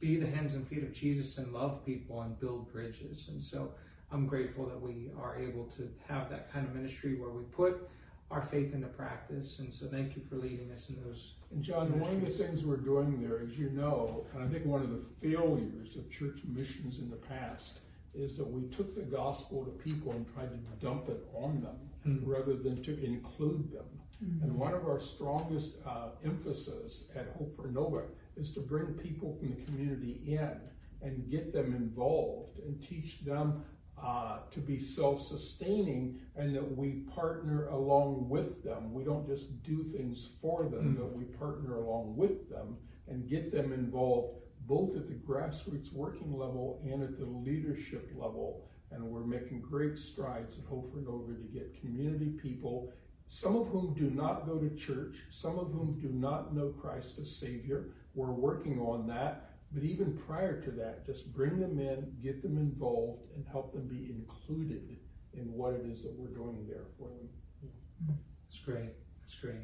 be 0.00 0.16
the 0.16 0.26
hands 0.26 0.54
and 0.54 0.66
feet 0.66 0.82
of 0.82 0.92
Jesus 0.92 1.38
and 1.38 1.52
love 1.52 1.84
people 1.84 2.22
and 2.22 2.38
build 2.38 2.72
bridges. 2.72 3.28
And 3.28 3.42
so 3.42 3.72
I'm 4.10 4.26
grateful 4.26 4.66
that 4.66 4.80
we 4.80 5.10
are 5.20 5.38
able 5.38 5.64
to 5.76 5.88
have 6.08 6.30
that 6.30 6.52
kind 6.52 6.66
of 6.66 6.74
ministry 6.74 7.14
where 7.14 7.30
we 7.30 7.42
put 7.44 7.88
our 8.30 8.42
faith 8.42 8.74
into 8.74 8.88
practice. 8.88 9.58
And 9.58 9.72
so 9.72 9.86
thank 9.86 10.16
you 10.16 10.22
for 10.28 10.36
leading 10.36 10.70
us 10.72 10.88
in 10.88 11.02
those. 11.02 11.34
And 11.50 11.62
John, 11.62 11.98
one 11.98 12.10
of 12.10 12.20
the 12.20 12.30
things 12.30 12.64
we're 12.64 12.76
doing 12.76 13.22
there, 13.22 13.40
as 13.40 13.58
you 13.58 13.70
know, 13.70 14.26
and 14.34 14.42
I 14.42 14.48
think 14.48 14.66
one 14.66 14.82
of 14.82 14.90
the 14.90 15.02
failures 15.20 15.96
of 15.96 16.10
church 16.10 16.40
missions 16.46 16.98
in 16.98 17.08
the 17.10 17.16
past 17.16 17.80
is 18.14 18.36
that 18.36 18.46
we 18.46 18.68
took 18.68 18.94
the 18.94 19.02
gospel 19.02 19.64
to 19.64 19.70
people 19.70 20.12
and 20.12 20.26
tried 20.34 20.50
to 20.50 20.86
dump 20.86 21.08
it 21.08 21.24
on 21.34 21.60
them 21.62 21.76
mm-hmm. 22.06 22.30
rather 22.30 22.54
than 22.54 22.82
to 22.82 23.04
include 23.04 23.72
them. 23.72 23.84
Mm-hmm. 24.24 24.44
And 24.44 24.58
one 24.58 24.74
of 24.74 24.86
our 24.86 25.00
strongest 25.00 25.76
uh, 25.86 26.08
emphasis 26.24 27.10
at 27.14 27.28
Hope 27.38 27.54
for 27.56 27.68
Nova 27.68 28.02
is 28.38 28.52
to 28.52 28.60
bring 28.60 28.86
people 28.94 29.36
from 29.38 29.50
the 29.50 29.62
community 29.64 30.20
in 30.26 30.60
and 31.02 31.30
get 31.30 31.52
them 31.52 31.74
involved 31.74 32.58
and 32.60 32.82
teach 32.82 33.20
them 33.20 33.64
uh, 34.02 34.38
to 34.52 34.60
be 34.60 34.78
self 34.78 35.22
sustaining 35.22 36.20
and 36.36 36.54
that 36.54 36.76
we 36.76 37.04
partner 37.14 37.66
along 37.68 38.28
with 38.28 38.62
them. 38.62 38.92
We 38.92 39.04
don't 39.04 39.26
just 39.26 39.62
do 39.62 39.82
things 39.82 40.28
for 40.40 40.64
them, 40.64 40.94
mm-hmm. 40.94 41.02
but 41.02 41.12
we 41.12 41.24
partner 41.24 41.76
along 41.76 42.16
with 42.16 42.48
them 42.48 42.76
and 43.08 43.28
get 43.28 43.50
them 43.50 43.72
involved 43.72 44.38
both 44.66 44.96
at 44.96 45.08
the 45.08 45.14
grassroots 45.14 45.92
working 45.92 46.36
level 46.36 46.80
and 46.84 47.02
at 47.02 47.18
the 47.18 47.24
leadership 47.24 48.10
level. 48.14 48.68
And 48.90 49.02
we're 49.02 49.24
making 49.24 49.60
great 49.60 49.98
strides 49.98 50.58
at 50.58 50.64
Hope 50.64 50.92
for 50.92 50.98
Nova 50.98 51.32
to 51.32 51.48
get 51.52 51.78
community 51.80 52.30
people, 52.42 52.92
some 53.28 53.56
of 53.56 53.68
whom 53.68 53.94
do 53.94 54.10
not 54.10 54.46
go 54.46 54.58
to 54.58 54.74
church, 54.74 55.26
some 55.30 55.58
of 55.58 55.70
whom 55.70 55.98
do 56.00 56.08
not 56.08 56.54
know 56.54 56.68
Christ 56.80 57.18
as 57.18 57.34
Savior. 57.34 57.90
We're 58.14 58.32
working 58.32 58.80
on 58.80 59.06
that. 59.08 59.50
But 59.72 59.82
even 59.82 60.16
prior 60.26 60.62
to 60.62 60.70
that, 60.72 61.04
just 61.04 61.32
bring 61.34 61.60
them 61.60 61.78
in, 61.78 62.10
get 62.22 62.42
them 62.42 62.56
involved, 62.56 63.24
and 63.36 63.44
help 63.50 63.74
them 63.74 63.86
be 63.86 64.10
included 64.10 64.96
in 65.34 65.52
what 65.52 65.74
it 65.74 65.84
is 65.84 66.02
that 66.02 66.18
we're 66.18 66.34
doing 66.34 66.66
there 66.66 66.86
for 66.98 67.08
them. 67.08 68.18
That's 68.46 68.58
great. 68.64 68.94
That's 69.20 69.34
great. 69.34 69.56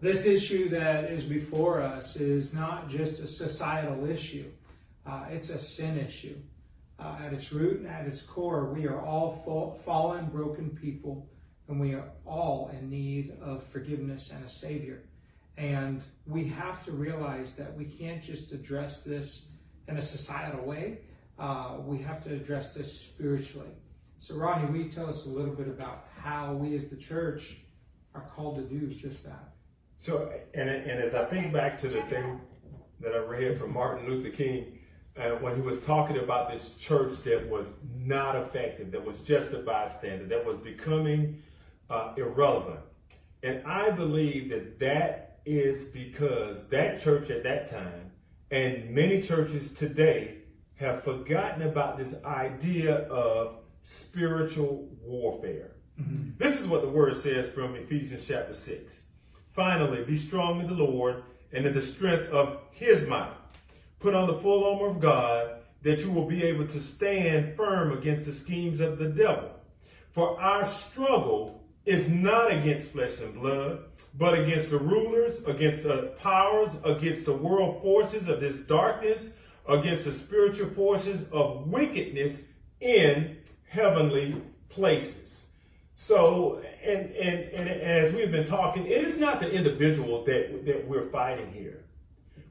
This 0.00 0.26
issue 0.26 0.68
that 0.68 1.04
is 1.04 1.24
before 1.24 1.82
us 1.82 2.16
is 2.16 2.54
not 2.54 2.88
just 2.88 3.20
a 3.20 3.26
societal 3.26 4.08
issue, 4.08 4.50
uh, 5.06 5.26
it's 5.30 5.50
a 5.50 5.58
sin 5.58 5.98
issue. 5.98 6.36
Uh, 6.98 7.16
at 7.20 7.32
its 7.32 7.52
root 7.52 7.80
and 7.80 7.88
at 7.88 8.06
its 8.06 8.22
core, 8.22 8.72
we 8.72 8.86
are 8.86 9.00
all 9.00 9.34
fall, 9.34 9.74
fallen, 9.74 10.26
broken 10.26 10.70
people, 10.70 11.28
and 11.72 11.80
we 11.80 11.94
are 11.94 12.04
all 12.26 12.70
in 12.78 12.90
need 12.90 13.32
of 13.40 13.64
forgiveness 13.64 14.30
and 14.30 14.44
a 14.44 14.48
Savior. 14.48 15.00
And 15.56 16.04
we 16.26 16.44
have 16.48 16.84
to 16.84 16.92
realize 16.92 17.56
that 17.56 17.74
we 17.74 17.86
can't 17.86 18.22
just 18.22 18.52
address 18.52 19.02
this 19.02 19.48
in 19.88 19.96
a 19.96 20.02
societal 20.02 20.64
way. 20.64 20.98
Uh, 21.38 21.78
we 21.84 21.96
have 21.98 22.22
to 22.24 22.34
address 22.34 22.74
this 22.74 23.00
spiritually. 23.00 23.70
So, 24.18 24.34
Ronnie, 24.34 24.70
will 24.70 24.84
you 24.84 24.90
tell 24.90 25.08
us 25.08 25.24
a 25.24 25.30
little 25.30 25.54
bit 25.54 25.66
about 25.66 26.08
how 26.18 26.52
we 26.52 26.76
as 26.76 26.88
the 26.88 26.96
church 26.96 27.56
are 28.14 28.20
called 28.20 28.56
to 28.56 28.62
do 28.62 28.86
just 28.88 29.24
that? 29.24 29.54
So, 29.98 30.30
and, 30.52 30.68
and 30.68 31.02
as 31.02 31.14
I 31.14 31.24
think 31.24 31.54
back 31.54 31.78
to 31.78 31.88
the 31.88 32.02
thing 32.02 32.38
that 33.00 33.14
I 33.14 33.18
read 33.18 33.58
from 33.58 33.72
Martin 33.72 34.08
Luther 34.08 34.30
King, 34.30 34.78
uh, 35.16 35.30
when 35.40 35.56
he 35.56 35.62
was 35.62 35.84
talking 35.84 36.18
about 36.18 36.52
this 36.52 36.72
church 36.72 37.14
that 37.24 37.48
was 37.48 37.74
not 37.96 38.36
effective, 38.36 38.90
that 38.90 39.04
was 39.04 39.20
just 39.20 39.52
a 39.52 39.58
bystander, 39.58 40.26
that 40.26 40.44
was 40.44 40.58
becoming 40.58 41.42
uh, 41.92 42.14
irrelevant. 42.16 42.80
And 43.42 43.64
I 43.66 43.90
believe 43.90 44.50
that 44.50 44.78
that 44.80 45.40
is 45.44 45.88
because 45.88 46.66
that 46.68 47.02
church 47.02 47.30
at 47.30 47.42
that 47.42 47.70
time 47.70 48.10
and 48.50 48.90
many 48.90 49.20
churches 49.20 49.72
today 49.72 50.38
have 50.76 51.02
forgotten 51.02 51.62
about 51.62 51.98
this 51.98 52.14
idea 52.24 53.08
of 53.08 53.56
spiritual 53.82 54.88
warfare. 55.02 55.72
Mm-hmm. 56.00 56.30
This 56.38 56.60
is 56.60 56.66
what 56.66 56.82
the 56.82 56.88
word 56.88 57.16
says 57.16 57.50
from 57.50 57.74
Ephesians 57.74 58.24
chapter 58.26 58.54
6. 58.54 59.00
Finally, 59.52 60.04
be 60.04 60.16
strong 60.16 60.60
in 60.60 60.66
the 60.66 60.74
Lord 60.74 61.24
and 61.52 61.66
in 61.66 61.74
the 61.74 61.82
strength 61.82 62.30
of 62.30 62.58
his 62.70 63.06
might. 63.06 63.32
Put 63.98 64.14
on 64.14 64.26
the 64.26 64.38
full 64.38 64.64
armor 64.64 64.88
of 64.88 65.00
God 65.00 65.58
that 65.82 66.00
you 66.00 66.10
will 66.10 66.26
be 66.26 66.42
able 66.44 66.66
to 66.66 66.80
stand 66.80 67.56
firm 67.56 67.92
against 67.92 68.24
the 68.24 68.32
schemes 68.32 68.80
of 68.80 68.98
the 68.98 69.08
devil. 69.08 69.50
For 70.10 70.40
our 70.40 70.64
struggle 70.64 71.61
is 71.84 72.08
not 72.08 72.52
against 72.52 72.88
flesh 72.88 73.18
and 73.20 73.34
blood, 73.34 73.84
but 74.16 74.38
against 74.38 74.70
the 74.70 74.78
rulers, 74.78 75.38
against 75.46 75.82
the 75.82 76.14
powers, 76.20 76.76
against 76.84 77.24
the 77.24 77.32
world 77.32 77.82
forces 77.82 78.28
of 78.28 78.40
this 78.40 78.58
darkness, 78.60 79.30
against 79.68 80.04
the 80.04 80.12
spiritual 80.12 80.68
forces 80.70 81.24
of 81.32 81.66
wickedness 81.68 82.42
in 82.80 83.36
heavenly 83.68 84.40
places. 84.68 85.46
So, 85.94 86.62
and, 86.84 87.10
and, 87.10 87.40
and, 87.52 87.68
as 87.68 88.12
we've 88.12 88.32
been 88.32 88.46
talking, 88.46 88.86
it 88.86 89.04
is 89.04 89.18
not 89.18 89.40
the 89.40 89.50
individual 89.50 90.24
that, 90.24 90.64
that 90.66 90.86
we're 90.86 91.08
fighting 91.10 91.52
here. 91.52 91.84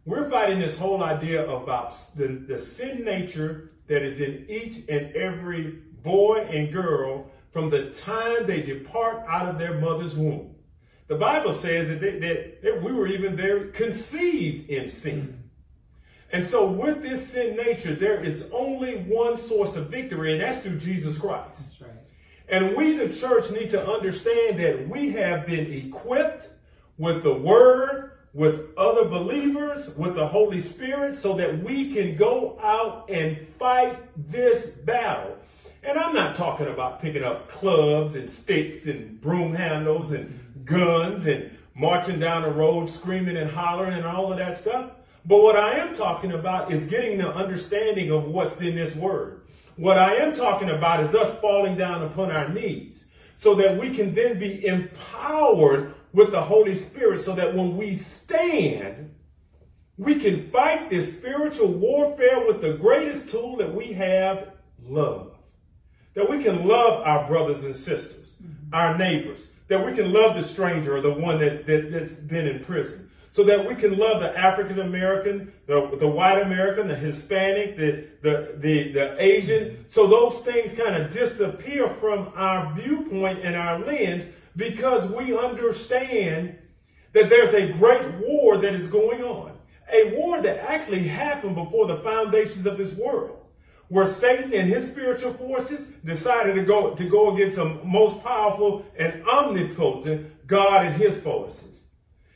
We're 0.06 0.30
fighting 0.30 0.60
this 0.60 0.78
whole 0.78 1.04
idea 1.04 1.50
about 1.50 1.94
the, 2.15 2.28
the 2.28 2.58
sin 2.58 3.04
nature 3.04 3.72
that 3.88 4.04
is 4.04 4.20
in 4.20 4.46
each 4.50 4.84
and 4.89 5.15
every 5.15 5.80
boy 6.04 6.48
and 6.50 6.72
girl 6.72 7.31
from 7.52 7.70
the 7.70 7.90
time 7.92 8.48
they 8.48 8.62
depart 8.62 9.24
out 9.28 9.48
of 9.48 9.58
their 9.58 9.80
mother's 9.80 10.16
womb. 10.16 10.56
The 11.08 11.16
Bible 11.16 11.54
says 11.54 11.90
that, 11.90 12.00
they, 12.00 12.20
that, 12.20 12.64
that 12.64 12.82
we 12.82 12.94
were 12.94 13.08
even 13.08 13.36
very 13.36 13.72
conceived 13.72 14.70
in 14.70 14.88
sin. 14.88 15.28
Mm. 15.28 15.42
And 16.34 16.44
so, 16.44 16.72
with 16.72 17.02
this 17.02 17.28
sin 17.28 17.58
nature, 17.58 17.94
there 17.94 18.24
is 18.24 18.46
only 18.54 19.00
one 19.00 19.36
source 19.36 19.76
of 19.76 19.90
victory, 19.90 20.32
and 20.32 20.42
that's 20.42 20.60
through 20.60 20.78
Jesus 20.78 21.18
Christ. 21.18 21.60
That's 21.60 21.82
right. 21.82 21.90
And 22.48 22.76
we, 22.76 22.94
the 22.94 23.10
church, 23.10 23.52
need 23.52 23.70
to 23.72 23.86
understand 23.86 24.58
that 24.60 24.88
we 24.88 25.10
have 25.12 25.46
been 25.46 25.72
equipped 25.74 26.48
with 26.98 27.24
the 27.24 27.34
Word, 27.34 28.12
with 28.34 28.70
other 28.78 29.04
believers, 29.04 29.90
with 29.98 30.16
the 30.16 30.26
Holy 30.26 30.62
Spirit, 30.62 31.18
so 31.18 31.36
that 31.36 31.62
we 31.62 31.94
can 31.94 32.16
go 32.16 32.58
out 32.62 33.10
and 33.10 33.46
fight 33.60 34.00
this 34.32 34.68
battle. 34.68 35.36
And 35.84 35.98
I'm 35.98 36.13
not 36.13 36.36
talking 36.36 36.67
about 36.67 37.02
picking 37.02 37.24
up 37.24 37.48
clubs 37.48 38.15
and 38.15 38.30
sticks 38.30 38.86
and 38.86 39.20
broom 39.20 39.56
handles 39.56 40.12
and 40.12 40.63
guns 40.63 41.26
and 41.26 41.58
marching 41.74 42.20
down 42.20 42.44
the 42.44 42.52
road 42.52 42.88
screaming 42.88 43.36
and 43.36 43.50
hollering 43.50 43.96
and 43.96 44.06
all 44.06 44.32
of 44.32 44.38
that 44.38 44.56
stuff. 44.56 44.91
But 45.26 45.41
what 45.41 45.56
I 45.56 45.80
am 45.80 45.96
talking 45.96 46.34
about 46.34 46.72
is 46.72 46.84
getting 46.84 47.17
the 47.17 47.34
understanding 47.34 48.12
of 48.12 48.28
what's 48.28 48.62
in 48.62 48.76
this 48.76 48.96
word. 48.96 49.48
What 49.76 49.98
I 49.98 50.15
am 50.17 50.36
talking 50.36 50.70
about 50.70 51.00
is 51.00 51.15
us 51.15 51.39
falling 51.39 51.76
down 51.78 52.04
upon 52.04 52.30
our 52.30 52.48
knees 52.48 53.06
so 53.36 53.56
that 53.56 53.80
we 53.80 53.89
can 53.89 54.13
then 54.13 54.38
be 54.38 54.63
empowered 54.67 55.96
with 56.13 56.30
the 56.30 56.41
Holy 56.41 56.76
Spirit 56.76 57.22
so 57.22 57.34
that 57.34 57.56
when 57.56 57.76
we 57.76 57.96
stand, 57.96 59.15
we 59.98 60.15
can 60.15 60.48
fight 60.52 60.91
this 60.91 61.17
spiritual 61.17 61.70
warfare 61.70 62.46
with 62.46 62.62
the 62.62 62.74
greatest 62.74 63.30
tool 63.30 63.56
that 63.58 63.74
we 63.74 63.94
have, 63.94 64.52
love 64.84 65.31
that 66.13 66.30
we 66.30 66.43
can 66.43 66.67
love 66.67 67.02
our 67.06 67.28
brothers 67.28 67.63
and 67.63 67.76
sisters, 67.76 68.36
mm-hmm. 68.41 68.74
our 68.74 68.97
neighbors, 68.97 69.47
that 69.67 69.86
we 69.86 69.93
can 69.93 70.12
love 70.12 70.36
the 70.36 70.43
stranger 70.43 70.97
or 70.97 71.02
the 71.02 71.13
one 71.13 71.39
that, 71.39 71.65
that, 71.65 71.91
that's 71.91 72.12
been 72.12 72.47
in 72.47 72.63
prison, 72.63 73.10
so 73.32 73.43
that 73.43 73.65
we 73.65 73.76
can 73.76 73.97
love 73.97 74.19
the 74.19 74.38
African 74.38 74.80
American, 74.82 75.54
the, 75.65 75.95
the 75.97 76.08
white 76.08 76.41
American, 76.41 76.88
the 76.88 76.95
Hispanic, 76.95 77.78
the, 77.78 78.06
the, 78.21 78.56
the, 78.58 78.91
the 78.91 79.15
Asian. 79.24 79.63
Mm-hmm. 79.63 79.84
So 79.88 80.08
those 80.08 80.39
things 80.39 80.74
kind 80.74 81.02
of 81.02 81.12
disappear 81.12 81.88
from 82.02 82.32
our 82.36 82.74
viewpoint 82.74 83.39
and 83.43 83.56
our 83.56 83.80
lens 83.80 84.26
because 84.58 85.10
we 85.10 85.38
understand 85.38 86.58
that 87.13 87.30
there's 87.30 87.54
a 87.54 87.71
great 87.74 88.13
war 88.15 88.58
that 88.58 88.74
is 88.74 88.88
going 88.88 89.24
on. 89.24 89.52
A 89.93 90.15
war 90.15 90.41
that 90.41 90.69
actually 90.69 91.04
happened 91.04 91.56
before 91.56 91.86
the 91.86 91.97
foundations 91.97 92.65
of 92.65 92.78
this 92.78 92.93
world. 92.93 93.38
Where 93.91 94.06
Satan 94.06 94.54
and 94.54 94.69
his 94.69 94.88
spiritual 94.88 95.34
forces 95.34 95.88
decided 96.06 96.54
to 96.54 96.63
go 96.63 96.95
to 96.95 97.10
go 97.10 97.36
against 97.36 97.58
the 97.58 97.65
most 97.84 98.23
powerful 98.23 98.86
and 98.97 99.21
omnipotent 99.27 100.47
God 100.47 100.86
and 100.86 100.95
his 100.95 101.17
forces. 101.17 101.84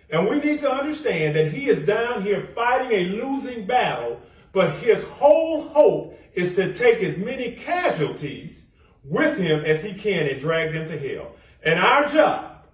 And 0.10 0.28
we 0.28 0.42
need 0.42 0.60
to 0.60 0.70
understand 0.70 1.38
that 1.38 1.54
he 1.54 1.70
is 1.70 1.86
down 1.86 2.24
here 2.24 2.50
fighting 2.54 2.92
a 2.92 3.06
losing 3.06 3.66
battle, 3.66 4.20
but 4.52 4.74
his 4.80 5.02
whole 5.06 5.70
hope 5.70 6.20
is 6.34 6.56
to 6.56 6.74
take 6.74 7.02
as 7.02 7.18
many 7.18 7.54
casualties 7.54 8.68
with 9.06 9.38
him 9.38 9.64
as 9.64 9.82
he 9.82 9.94
can 9.94 10.28
and 10.28 10.42
drag 10.42 10.74
them 10.74 10.90
to 10.90 11.00
hell. 11.00 11.32
And 11.64 11.80
our 11.80 12.06
job 12.10 12.66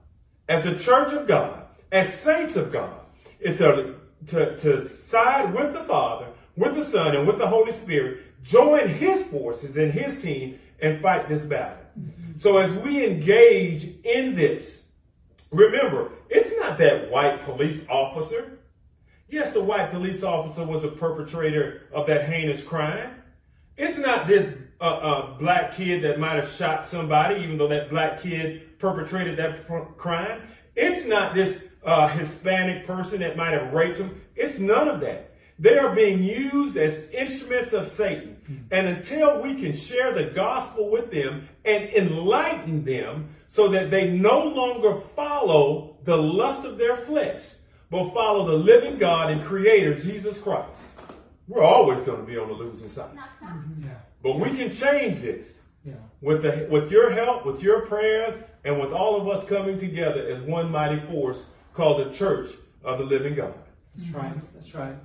as 0.50 0.64
the 0.64 0.74
church 0.74 1.14
of 1.14 1.28
God, 1.28 1.66
as 1.92 2.12
saints 2.12 2.56
of 2.56 2.72
God, 2.72 3.00
is 3.40 3.60
to, 3.60 3.94
to, 4.26 4.58
to 4.58 4.84
side 4.84 5.54
with 5.54 5.74
the 5.74 5.84
Father, 5.84 6.26
with 6.58 6.74
the 6.74 6.84
Son, 6.84 7.16
and 7.16 7.28
with 7.28 7.38
the 7.38 7.48
Holy 7.48 7.72
Spirit, 7.72 8.31
join 8.44 8.88
his 8.88 9.24
forces 9.26 9.78
and 9.78 9.92
his 9.92 10.22
team 10.22 10.60
and 10.80 11.02
fight 11.02 11.30
this 11.30 11.46
battle. 11.46 11.78
So 12.38 12.58
as 12.58 12.72
we 12.74 13.06
engage 13.06 13.90
in 14.04 14.36
this, 14.36 14.86
remember, 15.52 16.12
it's 16.30 16.54
not 16.60 16.78
that 16.80 17.12
white 17.12 17.44
police 17.44 17.86
officer. 17.90 18.60
Yes, 19.30 19.54
the 19.54 19.64
white 19.64 19.92
police 19.92 20.24
officer 20.24 20.66
was 20.66 20.84
a 20.84 20.90
perpetrator 20.90 21.84
of 21.94 22.08
that 22.08 22.28
heinous 22.28 22.64
crime. 22.64 23.16
It's 23.78 23.98
not 23.98 24.28
this 24.28 24.58
uh, 24.80 24.84
uh, 24.84 25.38
black 25.38 25.74
kid 25.76 26.04
that 26.04 26.20
might 26.20 26.36
have 26.36 26.50
shot 26.50 26.84
somebody, 26.84 27.42
even 27.42 27.58
though 27.58 27.68
that 27.68 27.90
black 27.90 28.22
kid 28.22 28.78
perpetrated 28.80 29.38
that 29.38 29.68
pr- 29.68 29.94
crime. 29.98 30.42
It's 30.76 31.06
not 31.06 31.34
this 31.36 31.70
uh, 31.84 32.08
Hispanic 32.08 32.86
person 32.86 33.20
that 33.20 33.38
might 33.38 33.54
have 33.54 33.74
raped 33.74 33.98
him. 33.98 34.20
It's 34.36 34.60
none 34.60 34.88
of 34.88 35.00
that. 35.02 35.36
They 35.60 35.78
are 35.78 35.94
being 35.96 36.24
used 36.24 36.78
as 36.78 37.10
instruments 37.12 37.74
of 37.74 37.88
Satan. 37.88 38.31
Mm-hmm. 38.52 38.74
And 38.74 38.88
until 38.88 39.42
we 39.42 39.56
can 39.56 39.74
share 39.74 40.14
the 40.14 40.26
gospel 40.26 40.90
with 40.90 41.12
them 41.12 41.48
and 41.66 41.90
enlighten 41.90 42.84
them 42.84 43.30
so 43.48 43.68
that 43.70 43.92
they 43.92 44.10
no 44.10 44.44
longer 44.44 45.02
follow 45.16 45.98
the 46.04 46.18
lust 46.18 46.66
of 46.66 46.78
their 46.78 46.98
flesh, 46.98 47.44
but 47.90 48.14
follow 48.14 48.46
the 48.48 48.56
living 48.58 48.98
God 48.98 49.32
and 49.32 49.44
creator, 49.44 49.98
Jesus 49.98 50.38
Christ, 50.38 50.86
we're 51.48 51.64
always 51.64 52.00
going 52.04 52.20
to 52.22 52.26
be 52.26 52.38
on 52.38 52.48
the 52.48 52.54
losing 52.54 52.90
side. 52.90 53.12
Mm-hmm. 53.44 53.84
Yeah. 53.84 53.90
But 54.24 54.40
we 54.40 54.50
can 54.56 54.74
change 54.74 55.20
this 55.20 55.62
Yeah. 55.84 55.94
with 56.22 56.44
the 56.44 56.68
with 56.70 56.92
your 56.92 57.12
help, 57.12 57.46
with 57.46 57.62
your 57.64 57.82
prayers, 57.88 58.36
and 58.64 58.80
with 58.80 58.92
all 58.94 59.20
of 59.20 59.28
us 59.28 59.46
coming 59.46 59.78
together 59.80 60.22
as 60.28 60.40
one 60.42 60.72
mighty 60.72 61.00
force 61.12 61.48
called 61.74 62.06
the 62.06 62.12
Church 62.12 62.50
of 62.84 63.00
the 63.00 63.06
Living 63.06 63.36
God. 63.36 63.54
That's 63.96 64.12
right. 64.12 64.54
That's 64.54 64.76
right. 64.76 64.96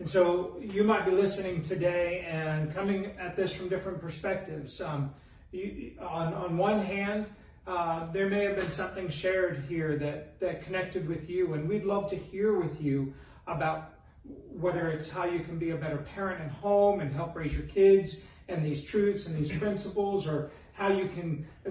And 0.00 0.08
so 0.08 0.60
you 0.60 0.82
might 0.82 1.04
be 1.04 1.12
listening 1.12 1.62
today 1.62 2.26
and 2.28 2.74
coming 2.74 3.12
at 3.18 3.36
this 3.36 3.54
from 3.54 3.68
different 3.68 4.00
perspectives. 4.00 4.80
Um, 4.80 5.14
you, 5.52 5.92
on 6.00 6.34
on 6.34 6.58
one 6.58 6.80
hand, 6.80 7.26
uh, 7.66 8.10
there 8.10 8.28
may 8.28 8.44
have 8.44 8.56
been 8.56 8.68
something 8.68 9.08
shared 9.08 9.64
here 9.68 9.96
that 9.98 10.40
that 10.40 10.62
connected 10.62 11.08
with 11.08 11.30
you, 11.30 11.54
and 11.54 11.68
we'd 11.68 11.84
love 11.84 12.10
to 12.10 12.16
hear 12.16 12.58
with 12.58 12.82
you 12.82 13.14
about 13.46 13.92
whether 14.24 14.88
it's 14.88 15.08
how 15.08 15.24
you 15.24 15.40
can 15.40 15.58
be 15.58 15.70
a 15.70 15.76
better 15.76 15.98
parent 15.98 16.40
at 16.40 16.50
home 16.50 17.00
and 17.00 17.14
help 17.14 17.36
raise 17.36 17.56
your 17.56 17.66
kids 17.66 18.24
and 18.48 18.64
these 18.64 18.82
truths 18.82 19.26
and 19.26 19.36
these 19.36 19.56
principles, 19.58 20.26
or 20.26 20.50
how 20.72 20.88
you 20.88 21.06
can 21.08 21.46
uh, 21.66 21.70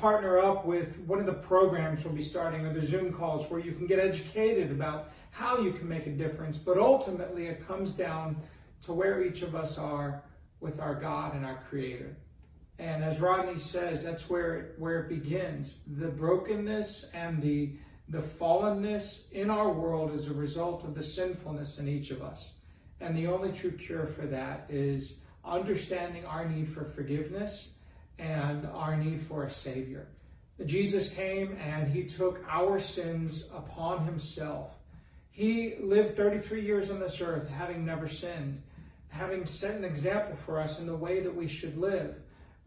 partner 0.00 0.38
up 0.38 0.64
with 0.64 1.00
one 1.00 1.18
of 1.18 1.26
the 1.26 1.32
programs 1.32 2.04
we'll 2.04 2.14
be 2.14 2.22
starting 2.22 2.64
or 2.64 2.72
the 2.72 2.82
Zoom 2.82 3.12
calls 3.12 3.50
where 3.50 3.58
you 3.58 3.72
can 3.72 3.86
get 3.86 3.98
educated 3.98 4.70
about 4.70 5.10
how 5.34 5.58
you 5.58 5.72
can 5.72 5.88
make 5.88 6.06
a 6.06 6.10
difference. 6.10 6.58
But 6.58 6.78
ultimately, 6.78 7.46
it 7.46 7.66
comes 7.66 7.92
down 7.92 8.36
to 8.84 8.92
where 8.92 9.22
each 9.22 9.42
of 9.42 9.56
us 9.56 9.78
are 9.78 10.22
with 10.60 10.80
our 10.80 10.94
God 10.94 11.34
and 11.34 11.44
our 11.44 11.60
Creator. 11.68 12.16
And 12.78 13.02
as 13.02 13.20
Rodney 13.20 13.58
says, 13.58 14.02
that's 14.04 14.30
where 14.30 14.56
it, 14.56 14.74
where 14.78 15.00
it 15.00 15.08
begins. 15.08 15.82
The 15.86 16.08
brokenness 16.08 17.10
and 17.14 17.42
the 17.42 17.72
the 18.08 18.18
fallenness 18.18 19.32
in 19.32 19.48
our 19.48 19.72
world 19.72 20.12
is 20.12 20.28
a 20.28 20.34
result 20.34 20.84
of 20.84 20.94
the 20.94 21.02
sinfulness 21.02 21.78
in 21.78 21.88
each 21.88 22.10
of 22.10 22.20
us. 22.20 22.56
And 23.00 23.16
the 23.16 23.28
only 23.28 23.50
true 23.50 23.72
cure 23.72 24.06
for 24.06 24.26
that 24.26 24.66
is 24.68 25.22
understanding 25.42 26.26
our 26.26 26.46
need 26.46 26.68
for 26.68 26.84
forgiveness 26.84 27.76
and 28.18 28.66
our 28.74 28.94
need 28.94 29.20
for 29.20 29.44
a 29.44 29.50
Savior. 29.50 30.06
Jesus 30.66 31.08
came 31.08 31.56
and 31.60 31.88
he 31.88 32.04
took 32.04 32.44
our 32.46 32.78
sins 32.78 33.48
upon 33.54 34.04
himself. 34.04 34.74
He 35.34 35.74
lived 35.80 36.16
33 36.16 36.60
years 36.60 36.92
on 36.92 37.00
this 37.00 37.20
earth, 37.20 37.50
having 37.50 37.84
never 37.84 38.06
sinned, 38.06 38.62
having 39.08 39.44
set 39.44 39.74
an 39.74 39.84
example 39.84 40.36
for 40.36 40.60
us 40.60 40.78
in 40.78 40.86
the 40.86 40.94
way 40.94 41.18
that 41.18 41.34
we 41.34 41.48
should 41.48 41.76
live. 41.76 42.14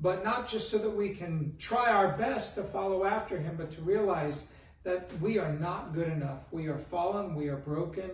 But 0.02 0.22
not 0.26 0.50
just 0.50 0.70
so 0.70 0.78
that 0.80 0.90
we 0.90 1.12
can 1.12 1.56
try 1.58 1.94
our 1.94 2.18
best 2.18 2.56
to 2.56 2.64
follow 2.64 3.06
after 3.06 3.40
him, 3.40 3.56
but 3.58 3.72
to 3.72 3.82
realize 3.82 4.48
that 4.84 5.10
we 5.22 5.40
are 5.40 5.54
not 5.54 5.94
good 5.94 6.10
enough. 6.10 6.52
We 6.52 6.68
are 6.68 6.78
fallen, 6.78 7.36
we 7.36 7.48
are 7.48 7.56
broken, 7.56 8.12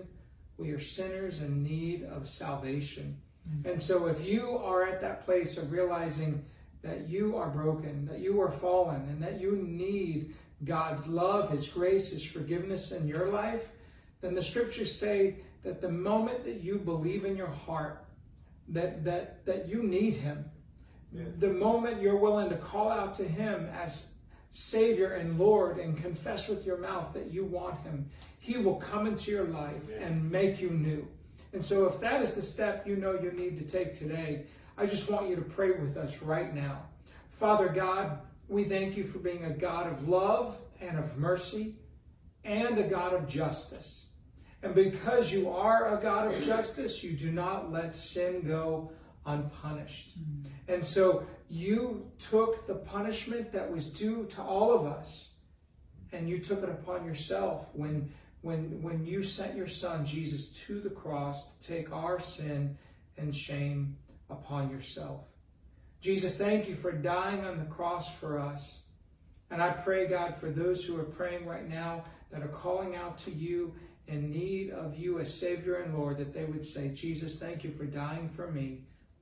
we 0.58 0.70
are 0.70 0.80
sinners 0.80 1.42
in 1.42 1.64
need 1.64 2.04
of 2.04 2.30
salvation. 2.30 3.18
Mm-hmm. 3.50 3.70
And 3.70 3.82
so, 3.82 4.06
if 4.06 4.24
you 4.24 4.60
are 4.60 4.86
at 4.86 5.02
that 5.02 5.26
place 5.26 5.58
of 5.58 5.72
realizing 5.72 6.46
that 6.84 7.10
you 7.10 7.36
are 7.38 7.50
broken, 7.50 8.06
that 8.06 8.20
you 8.20 8.40
are 8.40 8.52
fallen, 8.52 9.02
and 9.10 9.22
that 9.24 9.42
you 9.42 9.56
need 9.56 10.36
God's 10.64 11.08
love, 11.08 11.50
His 11.50 11.68
grace, 11.68 12.12
His 12.12 12.24
forgiveness 12.24 12.92
in 12.92 13.08
your 13.08 13.30
life, 13.30 13.72
then 14.24 14.36
the 14.36 14.42
scriptures 14.42 14.94
say 14.94 15.36
that 15.64 15.82
the 15.82 15.90
moment 15.90 16.46
that 16.46 16.62
you 16.62 16.78
believe 16.78 17.26
in 17.26 17.36
your 17.36 17.50
heart 17.50 18.06
that 18.70 19.04
that 19.04 19.46
that 19.46 19.68
you 19.68 19.84
need 19.84 20.16
Him, 20.16 20.46
the 21.12 21.50
moment 21.50 22.02
you're 22.02 22.18
willing 22.18 22.50
to 22.50 22.56
call 22.56 22.90
out 22.90 23.14
to 23.16 23.24
Him 23.24 23.70
as 23.78 24.14
Savior 24.50 25.14
and 25.14 25.38
Lord 25.38 25.78
and 25.78 26.02
confess 26.02 26.48
with 26.48 26.66
your 26.66 26.78
mouth 26.78 27.14
that 27.14 27.32
you 27.32 27.44
want 27.44 27.82
Him, 27.82 28.10
He 28.40 28.58
will 28.58 28.78
come 28.78 29.08
into 29.08 29.30
your 29.30 29.44
life 29.44 29.90
and 30.00 30.32
make 30.32 30.62
you 30.62 30.70
new. 30.70 31.06
And 31.52 31.62
so, 31.62 31.86
if 31.86 32.00
that 32.00 32.22
is 32.22 32.34
the 32.34 32.42
step 32.42 32.88
you 32.88 32.96
know 32.96 33.20
you 33.22 33.34
need 33.34 33.58
to 33.60 33.66
take 33.66 33.94
today, 33.94 34.46
I 34.78 34.86
just 34.86 35.12
want 35.12 35.28
you 35.28 35.36
to 35.36 35.42
pray 35.42 35.72
with 35.72 35.98
us 35.98 36.24
right 36.24 36.56
now. 36.56 36.84
Father 37.30 37.68
God, 37.68 38.20
we 38.48 38.64
thank 38.64 38.96
you 38.96 39.04
for 39.04 39.20
being 39.20 39.44
a 39.44 39.52
God 39.52 39.86
of 39.86 40.08
love 40.08 40.60
and 40.80 40.98
of 40.98 41.18
mercy 41.18 41.76
and 42.46 42.78
a 42.78 42.84
God 42.84 43.14
of 43.14 43.28
justice. 43.28 44.08
And 44.64 44.74
because 44.74 45.32
you 45.32 45.50
are 45.50 45.98
a 45.98 46.02
God 46.02 46.34
of 46.34 46.42
justice, 46.42 47.04
you 47.04 47.12
do 47.12 47.32
not 47.32 47.72
let 47.72 47.96
sin 47.96 48.42
go 48.48 48.92
unpunished. 49.26 50.18
Mm. 50.18 50.50
And 50.70 50.84
so 50.84 51.26
you 51.50 52.10
took 52.18 52.66
the 52.66 52.76
punishment 52.76 53.52
that 53.52 53.70
was 53.70 53.90
due 53.90 54.26
to 54.28 54.42
all 54.42 54.72
of 54.72 54.86
us 54.86 55.32
and 56.14 56.30
you 56.30 56.40
took 56.40 56.64
it 56.64 56.70
upon 56.70 57.06
yourself 57.06 57.70
when 57.74 58.10
when 58.42 58.82
when 58.82 59.06
you 59.06 59.24
sent 59.24 59.56
your 59.56 59.68
son 59.68 60.06
Jesus 60.06 60.50
to 60.66 60.80
the 60.80 60.90
cross 60.90 61.56
to 61.56 61.68
take 61.68 61.92
our 61.92 62.20
sin 62.20 62.78
and 63.18 63.36
shame 63.36 63.98
upon 64.30 64.70
yourself. 64.70 65.22
Jesus, 66.02 66.36
thank 66.36 66.68
you 66.68 66.76
for 66.76 66.92
dying 66.92 67.46
on 67.46 67.60
the 67.60 67.66
cross 67.66 68.14
for 68.14 68.38
us. 68.38 68.82
And 69.50 69.62
I 69.62 69.70
pray, 69.70 70.08
God, 70.08 70.36
for 70.36 70.50
those 70.50 70.84
who 70.84 71.00
are 71.00 71.06
praying 71.06 71.46
right 71.46 71.70
now 71.70 72.04
that 72.32 72.42
are 72.42 72.50
calling 72.50 72.96
out 72.96 73.18
to 73.20 73.32
you 73.32 73.74
in 74.08 74.32
need 74.32 74.72
of 74.72 74.98
you 74.98 75.20
as 75.20 75.34
Savior 75.34 75.76
and 75.76 75.98
Lord, 75.98 76.18
that 76.18 76.34
they 76.34 76.46
would 76.46 76.66
say, 76.66 76.90
Jesus, 76.90 77.40
thank 77.40 77.64
you 77.64 77.72
for 77.72 77.86
dying 77.86 78.30
for 78.30 78.52
me. 78.52 78.82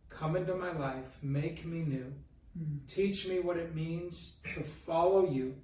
Come 0.09 0.35
into 0.35 0.55
my 0.55 0.71
life, 0.71 1.17
make 1.21 1.65
me 1.65 1.79
new. 1.79 2.13
Hmm. 2.57 2.77
Teach 2.87 3.27
me 3.27 3.39
what 3.39 3.57
it 3.57 3.75
means 3.75 4.37
to 4.53 4.61
follow 4.61 5.29
you. 5.29 5.55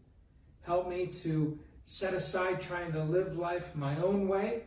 Help 0.62 0.90
me 0.90 1.08
to 1.08 1.58
set 1.84 2.14
aside 2.14 2.62
trying 2.62 2.92
to 2.92 3.04
live 3.04 3.38
life 3.38 3.76
my 3.76 3.98
own 3.98 4.28
way, 4.28 4.64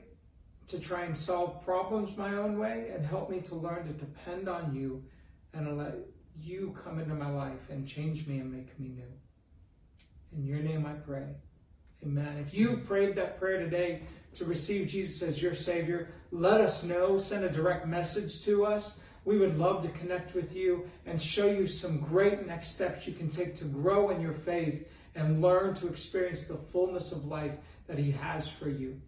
to 0.69 0.79
try 0.79 1.03
and 1.03 1.17
solve 1.17 1.65
problems 1.65 2.17
my 2.17 2.35
own 2.35 2.59
way, 2.59 2.91
and 2.95 3.05
help 3.05 3.31
me 3.31 3.41
to 3.41 3.55
learn 3.55 3.87
to 3.87 3.93
depend 3.93 4.49
on 4.49 4.75
you 4.75 5.03
and 5.53 5.77
let 5.77 5.95
you 6.39 6.75
come 6.83 6.99
into 6.99 7.15
my 7.15 7.31
life 7.31 7.69
and 7.71 7.87
change 7.87 8.27
me 8.27 8.39
and 8.39 8.51
make 8.51 8.79
me 8.79 8.89
new. 8.89 9.03
In 10.37 10.47
your 10.47 10.61
name 10.61 10.87
I 10.87 10.93
pray. 10.93 11.27
Amen. 12.03 12.39
If 12.41 12.55
you 12.55 12.79
prayed 12.79 13.15
that 13.17 13.39
prayer 13.39 13.59
today 13.59 14.03
to 14.35 14.47
receive 14.47 14.89
Jesus 14.89 15.21
as 15.23 15.43
your 15.43 15.55
Savior, 15.55 16.09
let 16.31 16.61
us 16.61 16.83
know. 16.83 17.19
Send 17.19 17.45
a 17.45 17.51
direct 17.51 17.87
message 17.87 18.43
to 18.45 18.65
us. 18.65 19.01
We 19.27 19.37
would 19.37 19.59
love 19.59 19.83
to 19.83 19.89
connect 19.99 20.35
with 20.35 20.57
you 20.57 20.89
and 21.05 21.21
show 21.21 21.47
you 21.47 21.67
some 21.67 21.99
great 21.99 22.47
next 22.47 22.69
steps 22.69 23.07
you 23.07 23.13
can 23.13 23.29
take 23.29 23.55
to 23.57 23.65
grow 23.67 24.11
in 24.11 24.21
your 24.23 24.33
faith 24.33 24.89
and 25.15 25.43
learn 25.43 25.75
to 25.75 25.89
experience 25.89 26.45
the 26.45 26.57
fullness 26.57 27.13
of 27.13 27.27
life 27.27 27.57
that 27.87 27.99
He 27.99 28.13
has 28.13 28.49
for 28.49 28.71
you. 28.71 28.99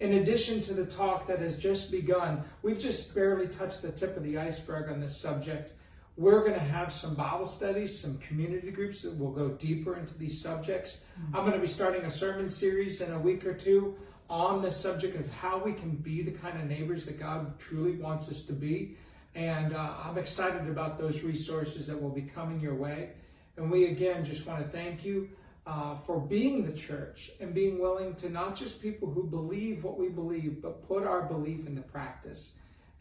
In 0.00 0.14
addition 0.14 0.60
to 0.62 0.74
the 0.74 0.84
talk 0.84 1.26
that 1.28 1.38
has 1.38 1.56
just 1.56 1.90
begun, 1.90 2.42
we've 2.60 2.78
just 2.78 3.14
barely 3.14 3.48
touched 3.48 3.80
the 3.80 3.92
tip 3.92 4.16
of 4.16 4.24
the 4.24 4.36
iceberg 4.36 4.90
on 4.90 5.00
this 5.00 5.16
subject. 5.16 5.72
We're 6.18 6.40
going 6.40 6.52
to 6.52 6.60
have 6.60 6.92
some 6.92 7.14
Bible 7.14 7.46
studies, 7.46 7.98
some 7.98 8.18
community 8.18 8.70
groups 8.70 9.00
that 9.02 9.18
will 9.18 9.30
go 9.30 9.48
deeper 9.50 9.96
into 9.96 10.16
these 10.18 10.38
subjects. 10.38 10.98
I'm 11.32 11.40
going 11.40 11.54
to 11.54 11.58
be 11.58 11.66
starting 11.66 12.02
a 12.02 12.10
sermon 12.10 12.50
series 12.50 13.00
in 13.00 13.12
a 13.12 13.18
week 13.18 13.46
or 13.46 13.54
two 13.54 13.96
on 14.28 14.60
the 14.60 14.70
subject 14.70 15.18
of 15.18 15.30
how 15.32 15.58
we 15.58 15.72
can 15.72 15.96
be 15.96 16.20
the 16.22 16.30
kind 16.30 16.60
of 16.60 16.68
neighbors 16.68 17.06
that 17.06 17.18
God 17.18 17.58
truly 17.58 17.92
wants 17.92 18.30
us 18.30 18.42
to 18.42 18.52
be. 18.52 18.96
And 19.34 19.74
uh, 19.74 19.94
I'm 20.04 20.18
excited 20.18 20.68
about 20.68 20.98
those 20.98 21.22
resources 21.22 21.86
that 21.86 22.00
will 22.00 22.10
be 22.10 22.22
coming 22.22 22.60
your 22.60 22.74
way. 22.74 23.10
And 23.56 23.70
we 23.70 23.86
again 23.86 24.22
just 24.22 24.46
want 24.46 24.62
to 24.62 24.68
thank 24.68 25.06
you 25.06 25.30
uh, 25.66 25.94
for 25.94 26.20
being 26.20 26.62
the 26.62 26.76
church 26.76 27.30
and 27.40 27.54
being 27.54 27.78
willing 27.78 28.14
to 28.16 28.28
not 28.28 28.54
just 28.54 28.82
people 28.82 29.10
who 29.10 29.24
believe 29.24 29.82
what 29.82 29.98
we 29.98 30.10
believe, 30.10 30.60
but 30.60 30.86
put 30.86 31.06
our 31.06 31.22
belief 31.22 31.66
into 31.66 31.82
practice. 31.82 32.52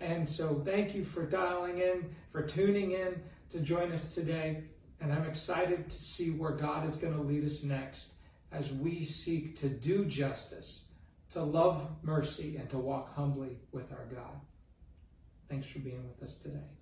And 0.02 0.28
so 0.28 0.62
thank 0.66 0.96
you 0.96 1.06
for 1.06 1.26
dialing 1.26 1.78
in, 1.78 2.14
for 2.30 2.42
tuning 2.42 2.92
in 2.92 3.22
to 3.50 3.60
join 3.60 3.92
us 3.92 4.14
today. 4.14 4.64
And 5.00 5.14
I'm 5.14 5.26
excited 5.26 5.90
to 5.90 6.02
see 6.02 6.32
where 6.32 6.52
God 6.52 6.86
is 6.86 6.98
going 6.98 7.14
to 7.14 7.22
lead 7.22 7.46
us 7.46 7.64
next 7.64 8.14
as 8.52 8.74
we 8.74 9.06
seek 9.06 9.60
to 9.60 9.70
do 9.70 10.06
justice, 10.06 10.86
to 11.30 11.42
love 11.42 11.88
mercy, 12.02 12.58
and 12.58 12.70
to 12.72 12.78
walk 12.78 13.16
humbly 13.16 13.60
with 13.72 13.92
our 13.92 14.06
God. 14.14 14.42
Thanks 15.50 15.68
for 15.68 15.80
being 15.80 16.08
with 16.08 16.22
us 16.24 16.36
today. 16.36 16.81